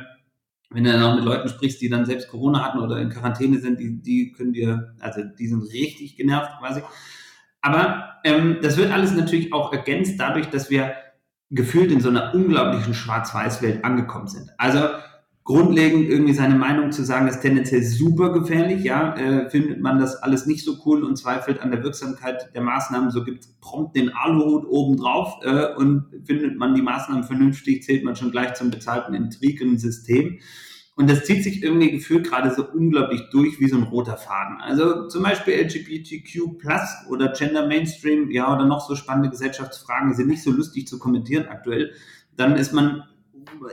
[0.75, 3.59] wenn du dann auch mit Leuten sprichst, die dann selbst Corona hatten oder in Quarantäne
[3.59, 6.83] sind, die, die können dir, also die sind richtig genervt quasi.
[7.63, 10.95] Aber ähm, das wird alles natürlich auch ergänzt dadurch, dass wir
[11.51, 14.51] gefühlt in so einer unglaublichen Schwarz-Weiß-Welt angekommen sind.
[14.59, 14.89] Also
[15.45, 18.83] grundlegend irgendwie seine Meinung zu sagen, ist tendenziell super gefährlich.
[18.83, 22.63] Ja, äh, findet man das alles nicht so cool und zweifelt an der Wirksamkeit der
[22.63, 28.05] Maßnahmen, so gibt prompt den Aluhut obendrauf äh, und findet man die Maßnahmen vernünftig, zählt
[28.05, 30.39] man schon gleich zum bezahlten Intrigensystem.
[30.97, 34.59] Und das zieht sich irgendwie gefühlt gerade so unglaublich durch wie so ein roter Faden.
[34.61, 40.29] Also zum Beispiel LGBTQ Plus oder Gender Mainstream, ja, oder noch so spannende Gesellschaftsfragen sind
[40.29, 41.93] nicht so lustig zu kommentieren aktuell.
[42.37, 43.03] Dann ist man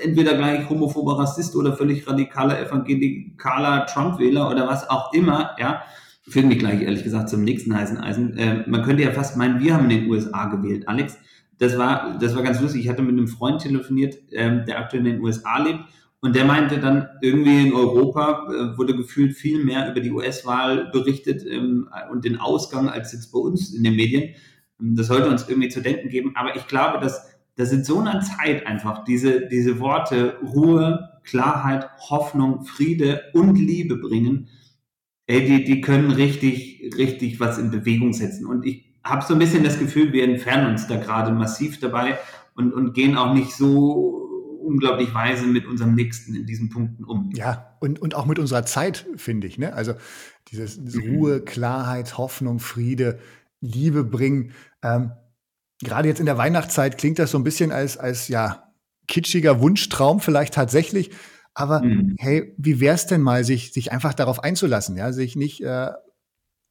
[0.02, 5.84] entweder gleich homophober Rassist oder völlig radikaler evangelikaler Trump-Wähler oder was auch immer, ja,
[6.28, 8.38] führt mich gleich ehrlich gesagt zum nächsten heißen Eisen.
[8.38, 11.18] Äh, man könnte ja fast meinen, wir haben in den USA gewählt, Alex.
[11.58, 12.82] Das war, das war ganz lustig.
[12.82, 15.82] Ich hatte mit einem Freund telefoniert, ähm, der aktuell in den USA lebt.
[16.20, 20.90] Und der meinte dann, irgendwie in Europa äh, wurde gefühlt viel mehr über die US-Wahl
[20.92, 24.36] berichtet ähm, und den Ausgang als jetzt bei uns in den Medien.
[24.80, 26.34] Das sollte uns irgendwie zu denken geben.
[26.36, 31.90] Aber ich glaube, dass dass in so einer Zeit einfach diese, diese Worte Ruhe, Klarheit,
[32.10, 34.48] Hoffnung, Friede und Liebe bringen,
[35.28, 38.46] ey, die, die können richtig, richtig was in Bewegung setzen.
[38.46, 42.18] Und ich habe so ein bisschen das Gefühl, wir entfernen uns da gerade massiv dabei
[42.56, 44.22] und, und gehen auch nicht so
[44.64, 47.32] unglaublich weise mit unserem Nächsten in diesen Punkten um.
[47.34, 49.58] Ja, und, und auch mit unserer Zeit, finde ich.
[49.58, 49.74] Ne?
[49.74, 49.94] Also
[50.50, 51.16] dieses, diese mhm.
[51.16, 53.20] Ruhe, Klarheit, Hoffnung, Friede,
[53.60, 54.52] Liebe bringen.
[54.84, 55.12] Ähm,
[55.84, 58.72] gerade jetzt in der Weihnachtszeit klingt das so ein bisschen als, als ja,
[59.08, 61.12] kitschiger Wunschtraum vielleicht tatsächlich.
[61.54, 62.16] Aber mhm.
[62.18, 65.92] hey, wie wär's denn mal, sich, sich einfach darauf einzulassen, ja, sich nicht äh,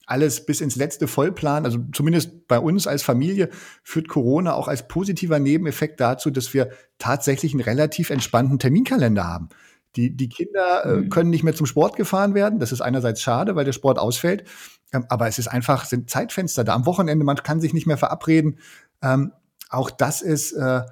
[0.06, 1.64] alles bis ins letzte vollplanen.
[1.64, 3.48] Also zumindest bei uns als Familie
[3.84, 9.50] führt Corona auch als positiver Nebeneffekt dazu, dass wir tatsächlich einen relativ entspannten Terminkalender haben.
[9.96, 11.10] Die, die Kinder äh, mhm.
[11.10, 12.58] können nicht mehr zum Sport gefahren werden.
[12.58, 14.44] Das ist einerseits schade, weil der Sport ausfällt.
[14.92, 17.24] Ähm, aber es ist einfach, sind Zeitfenster da am Wochenende.
[17.24, 18.58] Man kann sich nicht mehr verabreden.
[19.02, 19.32] Ähm,
[19.68, 20.82] auch das ist äh,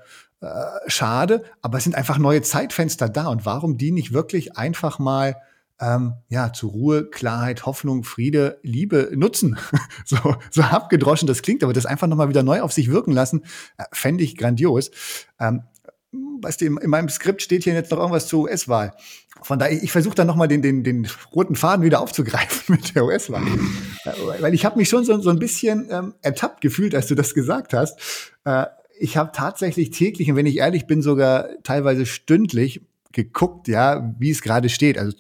[0.41, 0.47] äh,
[0.87, 3.29] schade, aber es sind einfach neue Zeitfenster da.
[3.29, 5.37] Und warum die nicht wirklich einfach mal
[5.81, 9.59] ähm, ja, zu Ruhe, Klarheit, Hoffnung, Friede, Liebe nutzen.
[10.05, 13.45] so, so abgedroschen das klingt, aber das einfach nochmal wieder neu auf sich wirken lassen,
[13.77, 14.91] äh, fände ich grandios.
[15.39, 15.63] Ähm,
[16.13, 18.95] weißt du, in meinem Skript steht hier jetzt noch irgendwas zur US-Wahl.
[19.43, 23.05] Von daher, ich versuche dann nochmal den, den, den roten Faden wieder aufzugreifen mit der
[23.05, 23.47] US-Wahl.
[24.41, 27.35] Weil ich habe mich schon so, so ein bisschen ähm, ertappt gefühlt, als du das
[27.35, 28.33] gesagt hast.
[28.45, 28.67] Äh,
[28.99, 32.81] ich habe tatsächlich täglich, und wenn ich ehrlich bin, sogar teilweise stündlich
[33.13, 34.99] geguckt, ja, wie es gerade steht.
[34.99, 35.17] Also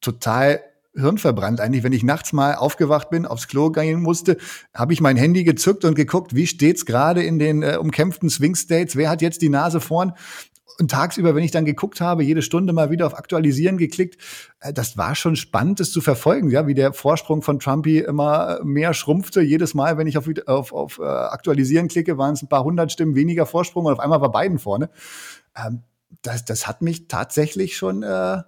[0.00, 0.60] total
[0.94, 1.82] hirnverbrannt eigentlich.
[1.82, 4.36] Wenn ich nachts mal aufgewacht bin, aufs Klo gehen musste,
[4.74, 8.54] habe ich mein Handy gezückt und geguckt, wie steht's gerade in den äh, umkämpften Swing
[8.54, 10.12] States, wer hat jetzt die Nase vorn?
[10.78, 14.20] Und tagsüber, wenn ich dann geguckt habe, jede Stunde mal wieder auf Aktualisieren geklickt,
[14.60, 18.60] äh, das war schon spannend, das zu verfolgen, ja, wie der Vorsprung von Trumpy immer
[18.64, 19.40] mehr schrumpfte.
[19.40, 22.92] Jedes Mal, wenn ich auf, auf, auf uh, Aktualisieren klicke, waren es ein paar hundert
[22.92, 24.90] Stimmen weniger Vorsprung und auf einmal war Biden vorne.
[25.56, 25.82] Ähm,
[26.22, 28.42] das, das hat mich tatsächlich schon äh,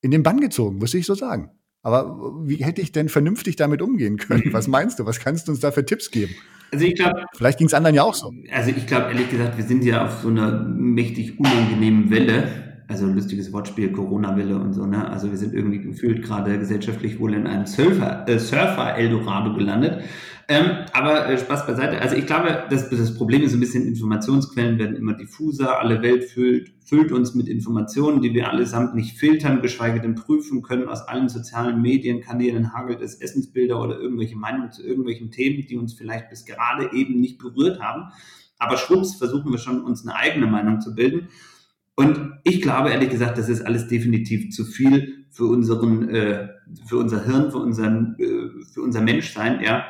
[0.00, 1.50] in den Bann gezogen, muss ich so sagen.
[1.82, 4.52] Aber wie hätte ich denn vernünftig damit umgehen können?
[4.52, 5.06] Was meinst du?
[5.06, 6.34] Was kannst du uns da für Tipps geben?
[6.72, 8.32] Also ich glaube, vielleicht ging es anderen ja auch so.
[8.50, 12.48] Also ich glaube ehrlich gesagt, wir sind ja auf so einer mächtig unangenehmen Welle.
[12.88, 14.86] Also lustiges Wortspiel, Corona-Welle und so.
[14.86, 15.08] Ne?
[15.08, 20.02] Also wir sind irgendwie gefühlt gerade gesellschaftlich wohl in einem Surfer, äh, Surfer Eldorado gelandet.
[20.48, 22.00] Ähm, aber äh, Spaß beiseite.
[22.00, 25.78] Also ich glaube, das, das Problem ist ein bisschen, Informationsquellen werden immer diffuser.
[25.78, 30.62] Alle Welt füllt, füllt uns mit Informationen, die wir allesamt nicht filtern, geschweige denn prüfen
[30.62, 30.88] können.
[30.88, 35.94] Aus allen sozialen Medienkanälen hagelt es Essensbilder oder irgendwelche Meinungen zu irgendwelchen Themen, die uns
[35.94, 38.12] vielleicht bis gerade eben nicht berührt haben.
[38.58, 41.28] Aber schwupps versuchen wir schon, uns eine eigene Meinung zu bilden.
[41.94, 46.48] Und ich glaube ehrlich gesagt, das ist alles definitiv zu viel für unseren, äh,
[46.86, 49.84] für unser Hirn, für unseren, äh, für unser Menschsein, ja.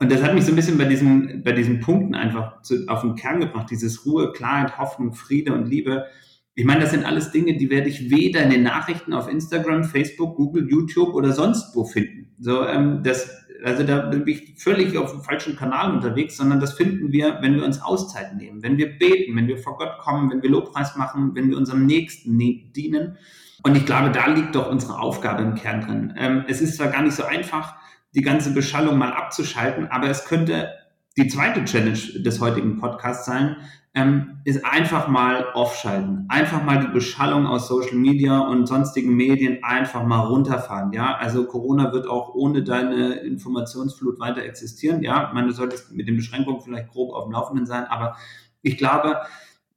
[0.00, 3.02] Und das hat mich so ein bisschen bei diesen, bei diesen Punkten einfach zu, auf
[3.02, 3.70] den Kern gebracht.
[3.70, 6.06] Dieses Ruhe, Klarheit, Hoffnung, Friede und Liebe.
[6.54, 9.84] Ich meine, das sind alles Dinge, die werde ich weder in den Nachrichten auf Instagram,
[9.84, 12.34] Facebook, Google, YouTube oder sonst wo finden.
[12.40, 13.30] So, ähm, das,
[13.62, 17.56] also da bin ich völlig auf dem falschen Kanal unterwegs, sondern das finden wir, wenn
[17.56, 20.96] wir uns Auszeit nehmen, wenn wir beten, wenn wir vor Gott kommen, wenn wir Lobpreis
[20.96, 23.18] machen, wenn wir unserem Nächsten ne-, dienen.
[23.62, 26.14] Und ich glaube, da liegt doch unsere Aufgabe im Kern drin.
[26.16, 27.74] Ähm, es ist zwar gar nicht so einfach,
[28.14, 30.70] die ganze Beschallung mal abzuschalten, aber es könnte
[31.16, 33.56] die zweite Challenge des heutigen Podcasts sein,
[33.92, 36.26] ähm, ist einfach mal offschalten.
[36.28, 40.92] Einfach mal die Beschallung aus Social Media und sonstigen Medien einfach mal runterfahren.
[40.92, 45.02] Ja, also Corona wird auch ohne deine Informationsflut weiter existieren.
[45.02, 48.16] Ja, man sollte mit den Beschränkungen vielleicht grob auf dem Laufenden sein, aber
[48.62, 49.16] ich glaube,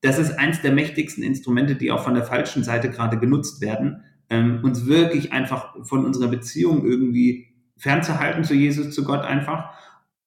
[0.01, 4.03] das ist eins der mächtigsten Instrumente, die auch von der falschen Seite gerade genutzt werden,
[4.29, 7.52] ähm, uns wirklich einfach von unserer Beziehung irgendwie
[7.83, 9.69] fernzuhalten zu Jesus, zu Gott einfach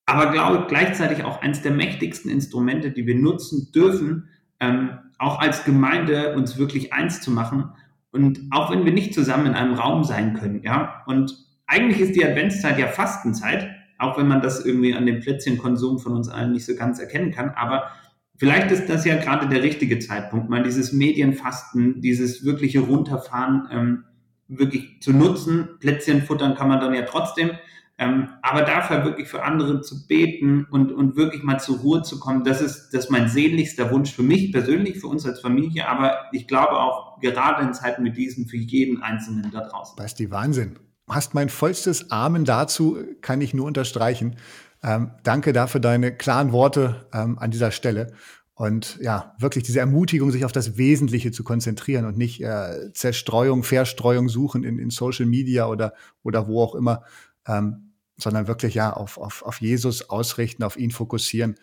[0.07, 5.65] aber glaube gleichzeitig auch eines der mächtigsten Instrumente, die wir nutzen dürfen, ähm, auch als
[5.65, 7.71] Gemeinde uns wirklich eins zu machen.
[8.11, 11.03] Und auch wenn wir nicht zusammen in einem Raum sein können, ja.
[11.07, 15.99] Und eigentlich ist die Adventszeit ja Fastenzeit, auch wenn man das irgendwie an dem Plätzchenkonsum
[15.99, 17.49] von uns allen nicht so ganz erkennen kann.
[17.49, 17.91] Aber
[18.37, 24.03] vielleicht ist das ja gerade der richtige Zeitpunkt, mal dieses Medienfasten, dieses wirkliche Runterfahren ähm,
[24.47, 25.77] wirklich zu nutzen.
[25.79, 27.51] Plätzchen futtern kann man dann ja trotzdem.
[27.99, 32.19] Ähm, aber dafür wirklich für andere zu beten und, und wirklich mal zur Ruhe zu
[32.19, 35.87] kommen, das ist, das ist mein sehnlichster Wunsch für mich persönlich, für uns als Familie,
[35.87, 39.95] aber ich glaube auch gerade in Zeiten wie diesen für jeden Einzelnen da draußen.
[39.97, 40.77] Du, Wahnsinn.
[41.09, 44.35] Hast mein vollstes Amen dazu, kann ich nur unterstreichen.
[44.83, 48.13] Ähm, danke dafür deine klaren Worte ähm, an dieser Stelle.
[48.57, 53.61] Und ja, wirklich diese Ermutigung, sich auf das Wesentliche zu konzentrieren und nicht äh, Zerstreuung,
[53.61, 55.93] Verstreuung suchen in, in Social Media oder,
[56.23, 57.03] oder wo auch immer.
[57.47, 61.55] Ähm, sondern wirklich ja auf, auf, auf Jesus ausrichten, auf ihn fokussieren,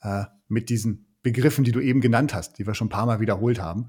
[0.00, 3.20] äh, mit diesen Begriffen, die du eben genannt hast, die wir schon ein paar Mal
[3.20, 3.88] wiederholt haben.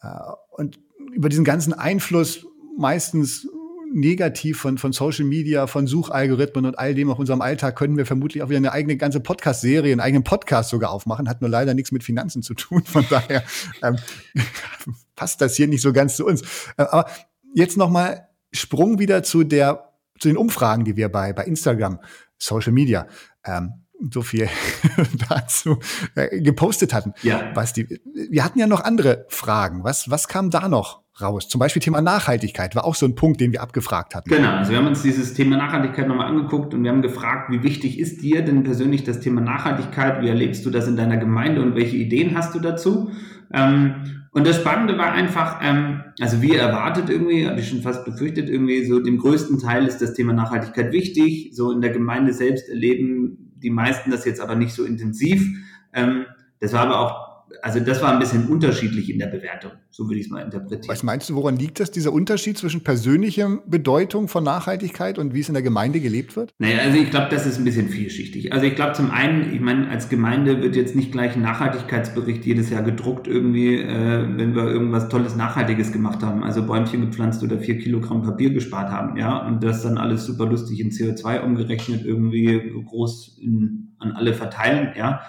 [0.00, 0.06] Äh,
[0.50, 0.78] und
[1.12, 2.46] über diesen ganzen Einfluss
[2.78, 3.48] meistens
[3.92, 8.06] negativ von, von Social Media, von Suchalgorithmen und all dem auf unserem Alltag können wir
[8.06, 11.28] vermutlich auch wieder eine eigene ganze Podcast-Serie, einen eigenen Podcast sogar aufmachen.
[11.28, 12.82] Hat nur leider nichts mit Finanzen zu tun.
[12.84, 13.42] Von daher
[13.82, 13.96] ähm,
[15.16, 16.42] passt das hier nicht so ganz zu uns.
[16.76, 17.06] Äh, aber
[17.54, 22.00] jetzt noch mal Sprung wieder zu der zu den Umfragen, die wir bei, bei Instagram,
[22.38, 23.06] Social Media,
[23.44, 24.48] ähm, so viel
[25.28, 25.78] dazu
[26.14, 27.14] äh, gepostet hatten.
[27.22, 27.50] Ja.
[27.54, 29.84] Was die, wir hatten ja noch andere Fragen.
[29.84, 31.48] Was, was kam da noch raus?
[31.48, 34.28] Zum Beispiel Thema Nachhaltigkeit war auch so ein Punkt, den wir abgefragt hatten.
[34.28, 37.62] Genau, also wir haben uns dieses Thema Nachhaltigkeit nochmal angeguckt und wir haben gefragt, wie
[37.62, 40.22] wichtig ist dir denn persönlich das Thema Nachhaltigkeit?
[40.22, 43.10] Wie erlebst du das in deiner Gemeinde und welche Ideen hast du dazu?
[43.52, 48.04] Ähm, und das Spannende war einfach, ähm, also wie erwartet irgendwie, habe ich schon fast
[48.04, 51.52] befürchtet, irgendwie so dem größten Teil ist das Thema Nachhaltigkeit wichtig.
[51.54, 55.46] So in der Gemeinde selbst erleben die meisten das jetzt aber nicht so intensiv.
[55.92, 56.26] Ähm,
[56.60, 60.20] das war aber auch also das war ein bisschen unterschiedlich in der Bewertung, so würde
[60.20, 60.88] ich es mal interpretieren.
[60.88, 65.40] Was meinst du, woran liegt das, dieser Unterschied zwischen persönlicher Bedeutung von Nachhaltigkeit und wie
[65.40, 66.54] es in der Gemeinde gelebt wird?
[66.58, 68.52] Naja, also ich glaube, das ist ein bisschen vielschichtig.
[68.52, 72.44] Also ich glaube zum einen, ich meine, als Gemeinde wird jetzt nicht gleich ein Nachhaltigkeitsbericht
[72.44, 77.42] jedes Jahr gedruckt irgendwie, äh, wenn wir irgendwas Tolles Nachhaltiges gemacht haben, also Bäumchen gepflanzt
[77.42, 81.40] oder vier Kilogramm Papier gespart haben, ja, und das dann alles super lustig in CO2
[81.40, 85.22] umgerechnet irgendwie groß in, an alle verteilen, ja.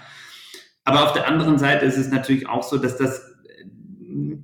[0.87, 3.35] Aber auf der anderen Seite ist es natürlich auch so, dass das,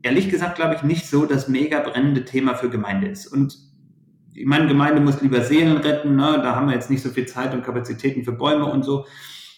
[0.02, 3.28] ehrlich gesagt, glaube ich, nicht so das mega brennende Thema für Gemeinde ist.
[3.28, 3.58] Und
[4.34, 6.42] ich meine, Gemeinde muss lieber Seelen retten, ne?
[6.44, 9.06] da haben wir jetzt nicht so viel Zeit und Kapazitäten für Bäume und so.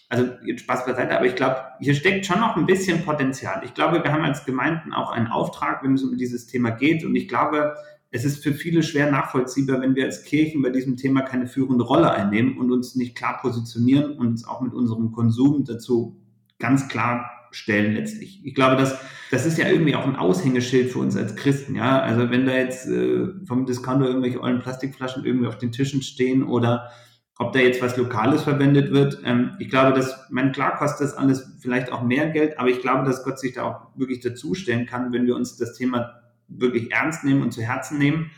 [0.08, 3.62] Also jetzt Spaß beiseite, aber ich glaube, hier steckt schon noch ein bisschen Potenzial.
[3.64, 7.04] Ich glaube, wir haben als Gemeinden auch einen Auftrag, wenn es um dieses Thema geht.
[7.04, 7.74] Und ich glaube,
[8.12, 11.82] es ist für viele schwer nachvollziehbar, wenn wir als Kirchen bei diesem Thema keine führende
[11.82, 16.22] Rolle einnehmen und uns nicht klar positionieren und uns auch mit unserem Konsum dazu
[16.58, 18.40] ganz klar stellen letztlich.
[18.44, 18.98] Ich glaube, das,
[19.30, 22.00] das ist ja irgendwie auch ein Aushängeschild für uns als Christen, ja.
[22.00, 26.42] Also wenn da jetzt äh, vom Discounter irgendwelche ollen Plastikflaschen irgendwie auf den Tischen stehen
[26.42, 26.90] oder
[27.38, 29.20] ob da jetzt was Lokales verwendet wird.
[29.24, 32.80] Ähm, ich glaube, dass, mein klar kostet das alles vielleicht auch mehr Geld, aber ich
[32.80, 36.92] glaube, dass Gott sich da auch wirklich dazustellen kann, wenn wir uns das Thema wirklich
[36.92, 38.30] ernst nehmen und zu Herzen nehmen.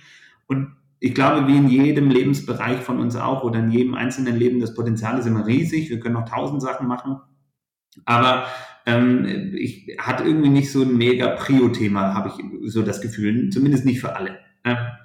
[0.47, 4.61] Und ich glaube, wie in jedem Lebensbereich von uns auch oder in jedem einzelnen Leben,
[4.61, 5.91] das Potenzial ist immer riesig.
[5.91, 7.21] Wir können noch tausend Sachen machen.
[8.05, 8.47] Aber
[8.87, 13.85] ähm, ich hatte irgendwie nicht so ein mega Prio-Thema, habe ich so das Gefühl, zumindest
[13.85, 14.39] nicht für alle.
[14.65, 14.99] Ja.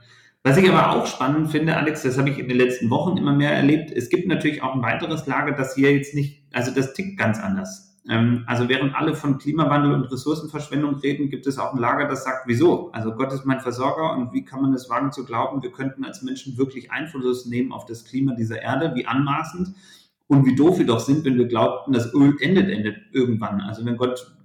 [0.43, 3.33] Was ich aber auch spannend finde, Alex, das habe ich in den letzten Wochen immer
[3.33, 3.91] mehr erlebt.
[3.91, 7.39] Es gibt natürlich auch ein weiteres Lager, das hier jetzt nicht, also das tickt ganz
[7.39, 7.93] anders.
[8.09, 12.25] Ähm, also während alle von Klimawandel und Ressourcenverschwendung reden, gibt es auch ein Lager, das
[12.25, 12.91] sagt, wieso?
[12.91, 16.03] Also Gott ist mein Versorger und wie kann man es wagen zu glauben, wir könnten
[16.03, 19.75] als Menschen wirklich Einfluss nehmen auf das Klima dieser Erde, wie anmaßend
[20.27, 23.61] und wie doof wir doch sind, wenn wir glaubten, das Öl endet, endet irgendwann.
[23.61, 24.35] Also wenn Gott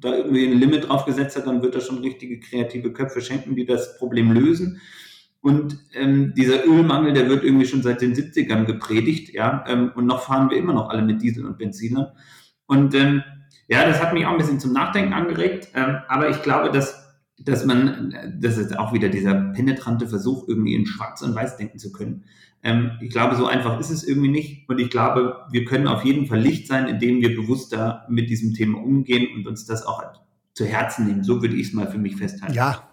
[0.00, 3.54] da irgendwie ein Limit drauf gesetzt hat, dann wird er schon richtige kreative Köpfe schenken,
[3.56, 4.80] die das Problem lösen.
[5.40, 10.06] Und ähm, dieser Ölmangel, der wird irgendwie schon seit den 70ern gepredigt, ja, ähm, und
[10.06, 12.12] noch fahren wir immer noch alle mit Diesel und Benzinern.
[12.66, 13.24] Und ähm,
[13.66, 17.01] ja, das hat mich auch ein bisschen zum Nachdenken angeregt, ähm, aber ich glaube, dass
[17.44, 21.78] dass man, das ist auch wieder dieser penetrante Versuch, irgendwie in Schwarz und Weiß denken
[21.78, 22.24] zu können.
[22.62, 24.68] Ähm, ich glaube, so einfach ist es irgendwie nicht.
[24.68, 28.54] Und ich glaube, wir können auf jeden Fall Licht sein, indem wir bewusster mit diesem
[28.54, 30.02] Thema umgehen und uns das auch
[30.54, 31.24] zu Herzen nehmen.
[31.24, 32.54] So würde ich es mal für mich festhalten.
[32.54, 32.88] Ja,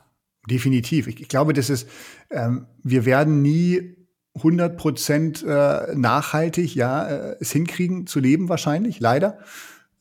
[0.50, 1.08] definitiv.
[1.08, 1.88] Ich, ich glaube, das ist,
[2.32, 3.96] ähm, wir werden nie
[4.36, 9.40] 100 Prozent äh, nachhaltig, ja, äh, es hinkriegen zu leben wahrscheinlich, leider.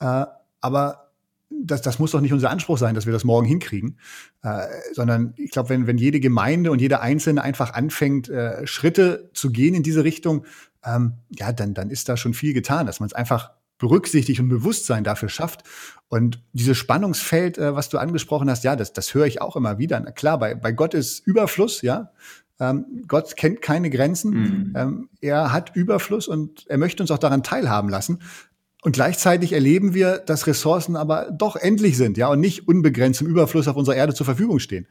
[0.01, 0.27] Äh,
[0.61, 1.08] aber
[1.51, 3.99] das, das muss doch nicht unser Anspruch sein, dass wir das morgen hinkriegen,
[4.43, 9.31] äh, sondern ich glaube, wenn, wenn jede Gemeinde und jeder Einzelne einfach anfängt, äh, Schritte
[9.35, 10.45] zu gehen in diese Richtung,
[10.85, 14.49] ähm, ja, dann, dann ist da schon viel getan, dass man es einfach berücksichtigt und
[14.49, 15.63] Bewusstsein dafür schafft.
[16.09, 19.79] Und dieses Spannungsfeld, äh, was du angesprochen hast, ja, das, das höre ich auch immer
[19.79, 20.01] wieder.
[20.01, 22.11] Na klar, bei, bei Gott ist Überfluss, ja.
[22.61, 24.31] Ähm, Gott kennt keine Grenzen.
[24.31, 24.73] Mhm.
[24.77, 28.21] Ähm, er hat Überfluss und er möchte uns auch daran teilhaben lassen.
[28.83, 33.27] Und gleichzeitig erleben wir, dass Ressourcen aber doch endlich sind, ja, und nicht unbegrenzt im
[33.27, 34.87] Überfluss auf unserer Erde zur Verfügung stehen.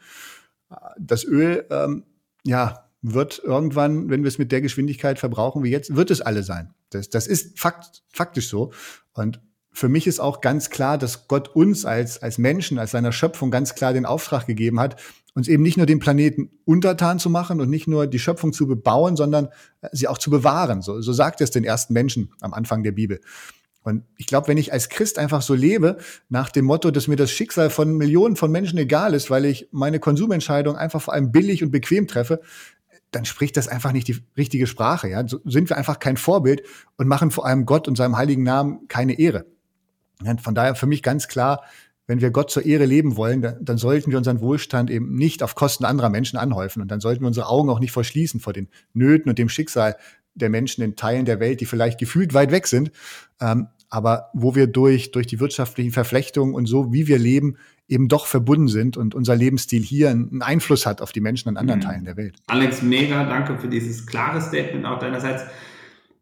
[1.00, 2.04] Das Öl, ähm,
[2.44, 6.44] ja, wird irgendwann, wenn wir es mit der Geschwindigkeit verbrauchen wie jetzt, wird es alle
[6.44, 6.74] sein.
[6.90, 8.72] Das, das ist fakt, faktisch so.
[9.14, 9.40] Und
[9.72, 13.52] für mich ist auch ganz klar, dass Gott uns als, als Menschen, als seiner Schöpfung
[13.52, 15.00] ganz klar den Auftrag gegeben hat,
[15.36, 18.66] uns eben nicht nur den Planeten untertan zu machen und nicht nur die Schöpfung zu
[18.66, 19.50] bebauen, sondern
[19.92, 20.82] sie auch zu bewahren.
[20.82, 23.22] So, so sagt es den ersten Menschen am Anfang der Bibel.
[23.88, 25.96] Und ich glaube, wenn ich als Christ einfach so lebe,
[26.28, 29.70] nach dem Motto, dass mir das Schicksal von Millionen von Menschen egal ist, weil ich
[29.72, 32.42] meine Konsumentscheidung einfach vor allem billig und bequem treffe,
[33.12, 35.08] dann spricht das einfach nicht die richtige Sprache.
[35.08, 35.26] Ja?
[35.26, 36.64] So sind wir einfach kein Vorbild
[36.98, 39.46] und machen vor allem Gott und seinem heiligen Namen keine Ehre.
[40.22, 41.64] Und von daher für mich ganz klar,
[42.08, 45.44] wenn wir Gott zur Ehre leben wollen, dann, dann, sollten wir unseren Wohlstand eben nicht
[45.44, 46.82] auf Kosten anderer Menschen anhäufen.
[46.82, 49.96] Und dann sollten wir unsere Augen auch nicht verschließen vor den Nöten und dem Schicksal
[50.34, 52.92] der Menschen in Teilen der Welt, die vielleicht gefühlt weit weg sind,
[53.40, 58.10] ähm, aber wo wir durch, durch die wirtschaftlichen Verflechtungen und so, wie wir leben, eben
[58.10, 61.80] doch verbunden sind und unser Lebensstil hier einen Einfluss hat auf die Menschen in anderen
[61.80, 61.84] mhm.
[61.84, 62.36] Teilen der Welt.
[62.48, 65.44] Alex, mega danke für dieses klare Statement auch deinerseits.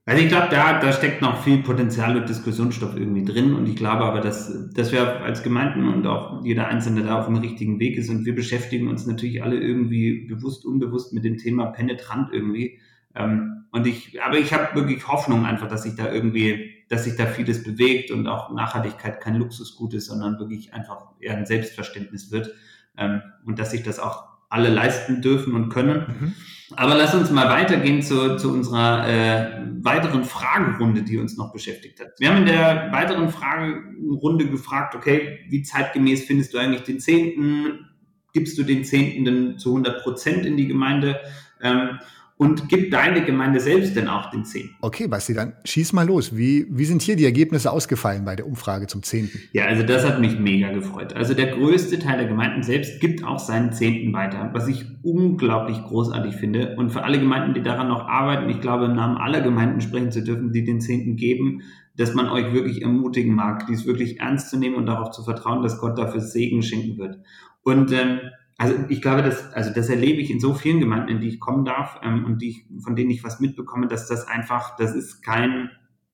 [0.07, 3.75] Also ich glaube, da, da steckt noch viel Potenzial und Diskussionsstoff irgendwie drin und ich
[3.75, 7.79] glaube aber, dass, dass wir als Gemeinden und auch jeder Einzelne da auf dem richtigen
[7.79, 12.29] Weg ist und wir beschäftigen uns natürlich alle irgendwie bewusst, unbewusst mit dem Thema penetrant
[12.31, 12.79] irgendwie.
[13.15, 17.15] Ähm, und ich, aber ich habe wirklich Hoffnung einfach, dass sich da irgendwie dass sich
[17.15, 22.31] da vieles bewegt und auch Nachhaltigkeit kein Luxusgut ist, sondern wirklich einfach eher ein Selbstverständnis
[22.31, 22.53] wird
[22.97, 26.05] ähm, und dass sich das auch alle leisten dürfen und können.
[26.07, 26.33] Mhm.
[26.75, 31.99] Aber lass uns mal weitergehen zu, zu unserer äh, weiteren Fragerunde, die uns noch beschäftigt
[31.99, 32.07] hat.
[32.19, 37.89] Wir haben in der weiteren Fragerunde gefragt, okay, wie zeitgemäß findest du eigentlich den Zehnten?
[38.33, 41.19] Gibst du den Zehnten denn zu 100 Prozent in die Gemeinde?
[41.61, 41.99] Ähm,
[42.37, 44.75] und gib deine Gemeinde selbst denn auch den Zehnten.
[44.81, 46.35] Okay, Basti, dann schieß mal los.
[46.35, 49.39] Wie, wie sind hier die Ergebnisse ausgefallen bei der Umfrage zum Zehnten?
[49.53, 51.13] Ja, also das hat mich mega gefreut.
[51.13, 55.81] Also der größte Teil der Gemeinden selbst gibt auch seinen Zehnten weiter, was ich unglaublich
[55.81, 56.75] großartig finde.
[56.75, 60.11] Und für alle Gemeinden, die daran noch arbeiten, ich glaube, im Namen aller Gemeinden sprechen
[60.11, 61.61] zu dürfen, die den Zehnten geben,
[61.95, 65.63] dass man euch wirklich ermutigen mag, dies wirklich ernst zu nehmen und darauf zu vertrauen,
[65.63, 67.19] dass Gott dafür Segen schenken wird.
[67.63, 68.19] Und ähm,
[68.57, 71.39] also ich glaube, das, also das erlebe ich in so vielen Gemeinden, in die ich
[71.39, 74.95] kommen darf ähm, und die ich, von denen ich was mitbekomme, dass das einfach, das
[74.95, 75.69] ist kein,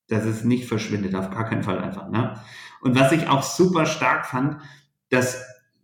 [0.07, 2.09] dass es nicht verschwindet, auf gar keinen Fall einfach.
[2.09, 2.33] Ne?
[2.81, 4.57] Und was ich auch super stark fand,
[5.09, 5.43] dass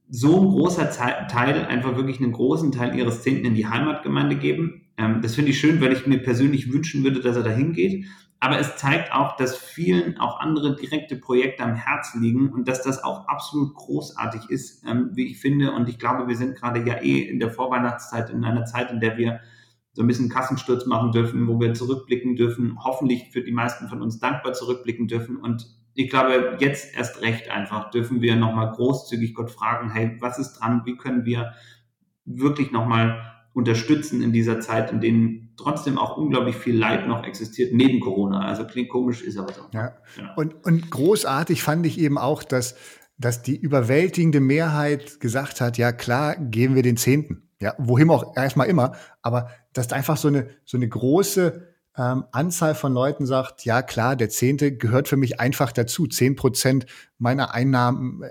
[0.10, 4.88] so ein großer Teil einfach wirklich einen großen Teil ihres Zehnten in die Heimatgemeinde geben.
[4.98, 8.06] Ähm, das finde ich schön, weil ich mir persönlich wünschen würde, dass er dahin geht
[8.39, 12.84] aber es zeigt auch, dass vielen auch andere direkte Projekte am Herzen liegen und dass
[12.84, 15.71] das auch absolut großartig ist, ähm, wie ich finde.
[15.71, 19.00] Und ich glaube, wir sind gerade ja eh in der Vorweihnachtszeit, in einer Zeit, in
[19.00, 19.39] der wir
[19.93, 24.04] so ein bisschen Kassensturz machen dürfen, wo wir zurückblicken dürfen, hoffentlich für die meisten von
[24.04, 25.38] uns dankbar zurückblicken dürfen.
[25.38, 30.38] Und ich glaube, jetzt erst recht einfach dürfen wir nochmal großzügig Gott fragen, hey, was
[30.38, 30.84] ist dran?
[30.86, 31.54] Wie können wir
[32.26, 37.74] wirklich nochmal unterstützen in dieser Zeit, in denen trotzdem auch unglaublich viel Leid noch existiert
[37.74, 38.45] neben Corona.
[38.45, 39.62] Also klingt komisch, ist aber so.
[39.74, 39.97] Ja.
[40.16, 40.34] ja.
[40.36, 42.76] Und, und großartig fand ich eben auch, dass,
[43.18, 47.49] dass die überwältigende Mehrheit gesagt hat, ja klar, geben wir den Zehnten.
[47.60, 48.91] Ja, wohin auch erstmal immer,
[49.24, 53.82] aber dass da einfach so eine, so eine große ähm, Anzahl von Leuten sagt, ja
[53.82, 56.86] klar, der Zehnte gehört für mich einfach dazu, zehn Prozent
[57.18, 58.30] meiner Einnahmen äh,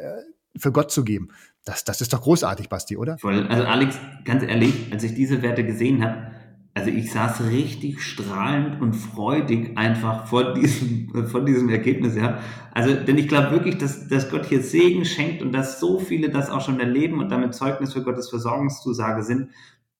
[0.57, 1.31] für Gott zu geben.
[1.67, 3.19] Das, das ist doch großartig, Basti, oder?
[3.19, 3.45] Voll.
[3.49, 6.31] Also Alex, ganz ehrlich, als ich diese Werte gesehen habe,
[6.75, 12.39] also ich saß richtig strahlend und freudig einfach vor diesem, vor diesem Ergebnis, ja.
[12.73, 16.31] Also, denn ich glaube wirklich, dass, dass Gott hier Segen schenkt und dass so viele
[16.31, 19.51] das auch schon erleben und damit Zeugnis für Gottes Versorgungszusage sind.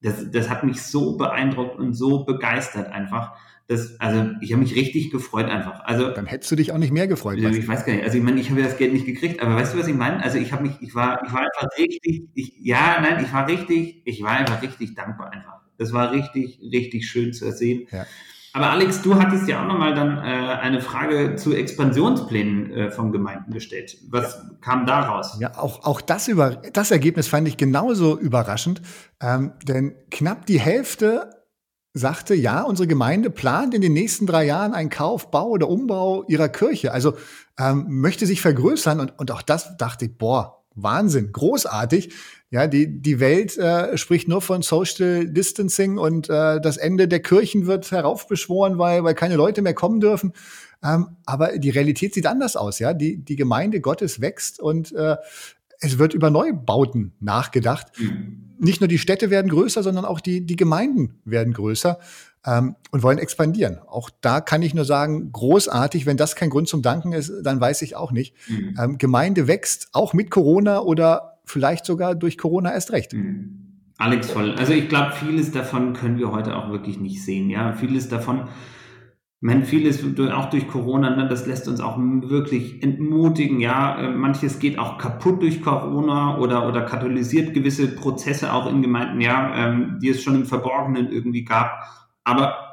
[0.01, 3.33] Das, das hat mich so beeindruckt und so begeistert einfach.
[3.69, 5.81] Das, also ich habe mich richtig gefreut einfach.
[5.83, 7.37] Also dann hättest du dich auch nicht mehr gefreut.
[7.43, 8.05] Also, ich weiß gar nicht.
[8.05, 9.95] Also ich meine, ich habe ja das Geld nicht gekriegt, aber weißt du, was ich
[9.95, 10.23] meine?
[10.23, 13.45] Also ich habe mich, ich war, ich war einfach richtig, ich, ja, nein, ich war
[13.47, 15.59] richtig, ich war einfach richtig dankbar einfach.
[15.77, 17.87] Das war richtig, richtig schön zu sehen.
[17.91, 18.05] Ja.
[18.53, 23.11] Aber Alex, du hattest ja auch nochmal dann äh, eine Frage zu Expansionsplänen äh, von
[23.11, 23.97] Gemeinden gestellt.
[24.09, 24.49] Was ja.
[24.61, 25.37] kam daraus?
[25.39, 28.81] Ja, auch, auch das, über, das Ergebnis fand ich genauso überraschend,
[29.21, 31.36] ähm, denn knapp die Hälfte
[31.97, 36.23] sagte, ja, unsere Gemeinde plant in den nächsten drei Jahren einen Kauf, Bau oder Umbau
[36.27, 36.91] ihrer Kirche.
[36.91, 37.15] Also
[37.59, 42.13] ähm, möchte sich vergrößern und, und auch das dachte ich, boah, Wahnsinn, großartig.
[42.49, 47.19] Ja, die, die Welt äh, spricht nur von Social Distancing und äh, das Ende der
[47.19, 50.33] Kirchen wird heraufbeschworen, weil, weil keine Leute mehr kommen dürfen.
[50.83, 52.93] Ähm, aber die Realität sieht anders aus, ja.
[52.93, 55.17] Die, die Gemeinde Gottes wächst und äh,
[55.79, 57.87] es wird über Neubauten nachgedacht.
[57.99, 61.99] Mhm nicht nur die Städte werden größer, sondern auch die, die Gemeinden werden größer
[62.45, 63.79] ähm, und wollen expandieren.
[63.87, 66.05] Auch da kann ich nur sagen, großartig.
[66.05, 68.35] Wenn das kein Grund zum Danken ist, dann weiß ich auch nicht.
[68.47, 68.77] Mhm.
[68.79, 73.13] Ähm, Gemeinde wächst auch mit Corona oder vielleicht sogar durch Corona erst recht.
[73.13, 73.63] Mhm.
[73.97, 74.53] Alex voll.
[74.53, 77.49] Also ich glaube, vieles davon können wir heute auch wirklich nicht sehen.
[77.49, 78.47] Ja, vieles davon
[79.39, 83.59] meine, vieles auch durch Corona, ne, das lässt uns auch wirklich entmutigen.
[83.59, 88.81] Ja, äh, manches geht auch kaputt durch Corona oder, oder katalysiert gewisse Prozesse auch in
[88.81, 91.83] Gemeinden, ja, ähm, die es schon im Verborgenen irgendwie gab.
[92.23, 92.67] Aber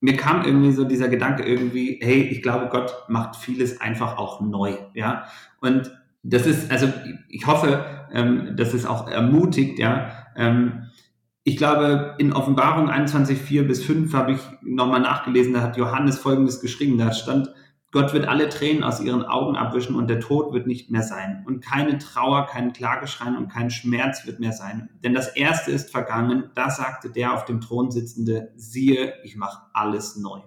[0.00, 4.40] mir kam irgendwie so dieser Gedanke irgendwie, hey, ich glaube, Gott macht vieles einfach auch
[4.40, 5.24] neu, ja.
[5.60, 5.90] Und
[6.22, 6.92] das ist, also
[7.28, 10.10] ich hoffe, ähm, dass es auch ermutigt, ja.
[10.36, 10.87] Ähm,
[11.48, 16.18] ich glaube, in Offenbarung 21, 4 bis 5 habe ich nochmal nachgelesen, da hat Johannes
[16.18, 17.48] Folgendes geschrieben, da stand,
[17.90, 21.44] Gott wird alle Tränen aus ihren Augen abwischen und der Tod wird nicht mehr sein.
[21.46, 24.90] Und keine Trauer, kein Klageschreien und kein Schmerz wird mehr sein.
[25.02, 29.62] Denn das Erste ist vergangen, da sagte der auf dem Thron sitzende, siehe, ich mache
[29.72, 30.40] alles neu.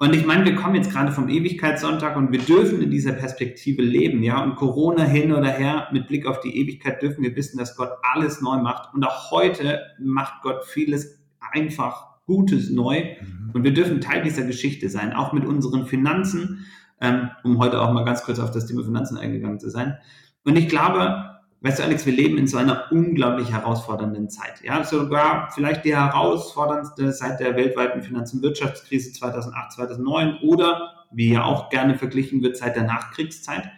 [0.00, 3.82] Und ich meine, wir kommen jetzt gerade vom Ewigkeitssonntag und wir dürfen in dieser Perspektive
[3.82, 4.42] leben, ja.
[4.44, 7.90] Und Corona hin oder her, mit Blick auf die Ewigkeit dürfen wir wissen, dass Gott
[8.02, 8.94] alles neu macht.
[8.94, 11.20] Und auch heute macht Gott vieles
[11.50, 13.16] einfach Gutes neu.
[13.20, 13.50] Mhm.
[13.54, 16.66] Und wir dürfen Teil dieser Geschichte sein, auch mit unseren Finanzen,
[17.00, 19.98] ähm, um heute auch mal ganz kurz auf das Thema Finanzen eingegangen zu sein.
[20.44, 24.62] Und ich glaube, weißt du, Alex, wir leben in so einer unglaublich herausfordernden Zeit.
[24.62, 31.32] Ja, sogar vielleicht die herausforderndste seit der weltweiten Finanz- und Wirtschaftskrise 2008, 2009 oder, wie
[31.32, 33.70] ja auch gerne verglichen wird, seit der Nachkriegszeit.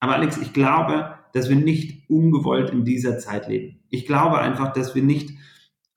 [0.00, 3.80] Aber Alex, ich glaube, dass wir nicht ungewollt in dieser Zeit leben.
[3.90, 5.30] Ich glaube einfach, dass wir nicht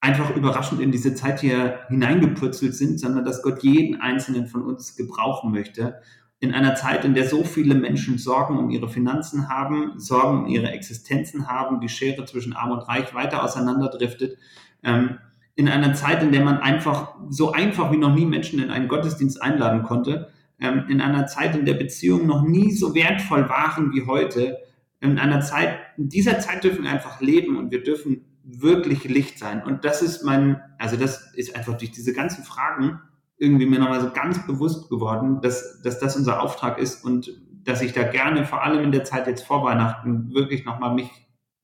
[0.02, 4.98] einfach überraschend in diese Zeit hier hineingepurzelt sind, sondern dass Gott jeden einzelnen von uns
[4.98, 6.02] gebrauchen möchte
[6.44, 10.48] in einer Zeit, in der so viele Menschen Sorgen um ihre Finanzen haben, Sorgen um
[10.48, 14.38] ihre Existenzen haben, die Schere zwischen Arm und Reich weiter auseinanderdriftet,
[14.84, 15.20] ähm,
[15.56, 18.90] in einer Zeit, in der man einfach so einfach wie noch nie Menschen in einen
[18.90, 23.94] Gottesdienst einladen konnte, ähm, in einer Zeit, in der Beziehungen noch nie so wertvoll waren
[23.94, 24.58] wie heute,
[25.00, 29.40] in einer Zeit, in dieser Zeit dürfen wir einfach leben und wir dürfen wirklich Licht
[29.40, 29.64] sein.
[29.64, 33.00] Und das ist mein, also das ist einfach durch diese ganzen Fragen
[33.44, 37.30] irgendwie mir nochmal so ganz bewusst geworden, dass, dass das unser Auftrag ist und
[37.66, 41.10] dass ich da gerne, vor allem in der Zeit jetzt vor Weihnachten, wirklich nochmal mich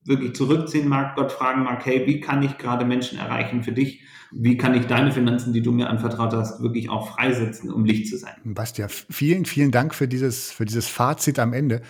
[0.04, 4.02] wirklich zurückziehen mag, Gott fragen mag, hey, wie kann ich gerade Menschen erreichen für dich?
[4.32, 8.08] Wie kann ich deine Finanzen, die du mir anvertraut hast, wirklich auch freisetzen, um Licht
[8.08, 8.34] zu sein?
[8.44, 11.82] Bastian, vielen, vielen Dank für dieses, für dieses Fazit am Ende.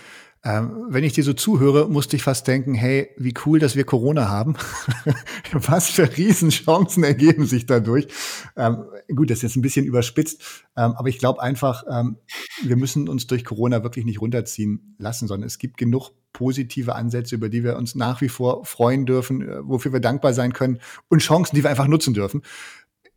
[0.43, 3.84] Ähm, wenn ich dir so zuhöre, musste ich fast denken, hey, wie cool, dass wir
[3.84, 4.57] Corona haben.
[5.53, 8.09] Was für Riesenchancen ergeben sich dadurch.
[8.57, 8.84] Ähm,
[9.14, 10.41] gut, das ist jetzt ein bisschen überspitzt,
[10.78, 12.16] ähm, aber ich glaube einfach, ähm,
[12.62, 17.34] wir müssen uns durch Corona wirklich nicht runterziehen lassen, sondern es gibt genug positive Ansätze,
[17.34, 20.80] über die wir uns nach wie vor freuen dürfen, äh, wofür wir dankbar sein können
[21.09, 22.41] und Chancen, die wir einfach nutzen dürfen.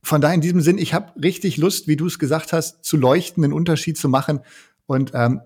[0.02, 2.98] Von daher in diesem Sinn, ich habe richtig Lust, wie du es gesagt hast, zu
[2.98, 4.42] leuchten, einen Unterschied zu machen.
[4.86, 5.40] Und ähm,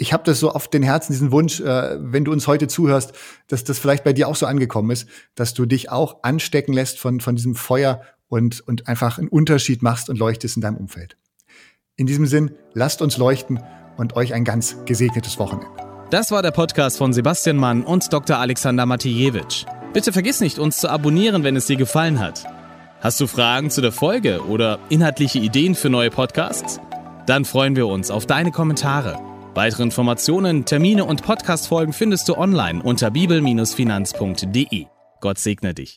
[0.00, 3.12] ich habe das so auf den Herzen, diesen Wunsch, äh, wenn du uns heute zuhörst,
[3.48, 6.98] dass das vielleicht bei dir auch so angekommen ist, dass du dich auch anstecken lässt
[6.98, 11.18] von, von diesem Feuer und, und einfach einen Unterschied machst und leuchtest in deinem Umfeld.
[11.96, 13.60] In diesem Sinn, lasst uns leuchten
[13.98, 15.68] und euch ein ganz gesegnetes Wochenende.
[16.08, 18.38] Das war der Podcast von Sebastian Mann und Dr.
[18.38, 19.66] Alexander Matijewitsch.
[19.92, 22.44] Bitte vergiss nicht, uns zu abonnieren, wenn es dir gefallen hat.
[23.02, 26.80] Hast du Fragen zu der Folge oder inhaltliche Ideen für neue Podcasts?
[27.26, 29.29] Dann freuen wir uns auf deine Kommentare.
[29.54, 34.86] Weitere Informationen, Termine und Podcastfolgen findest du online unter bibel-finanz.de.
[35.20, 35.88] Gott segne dich.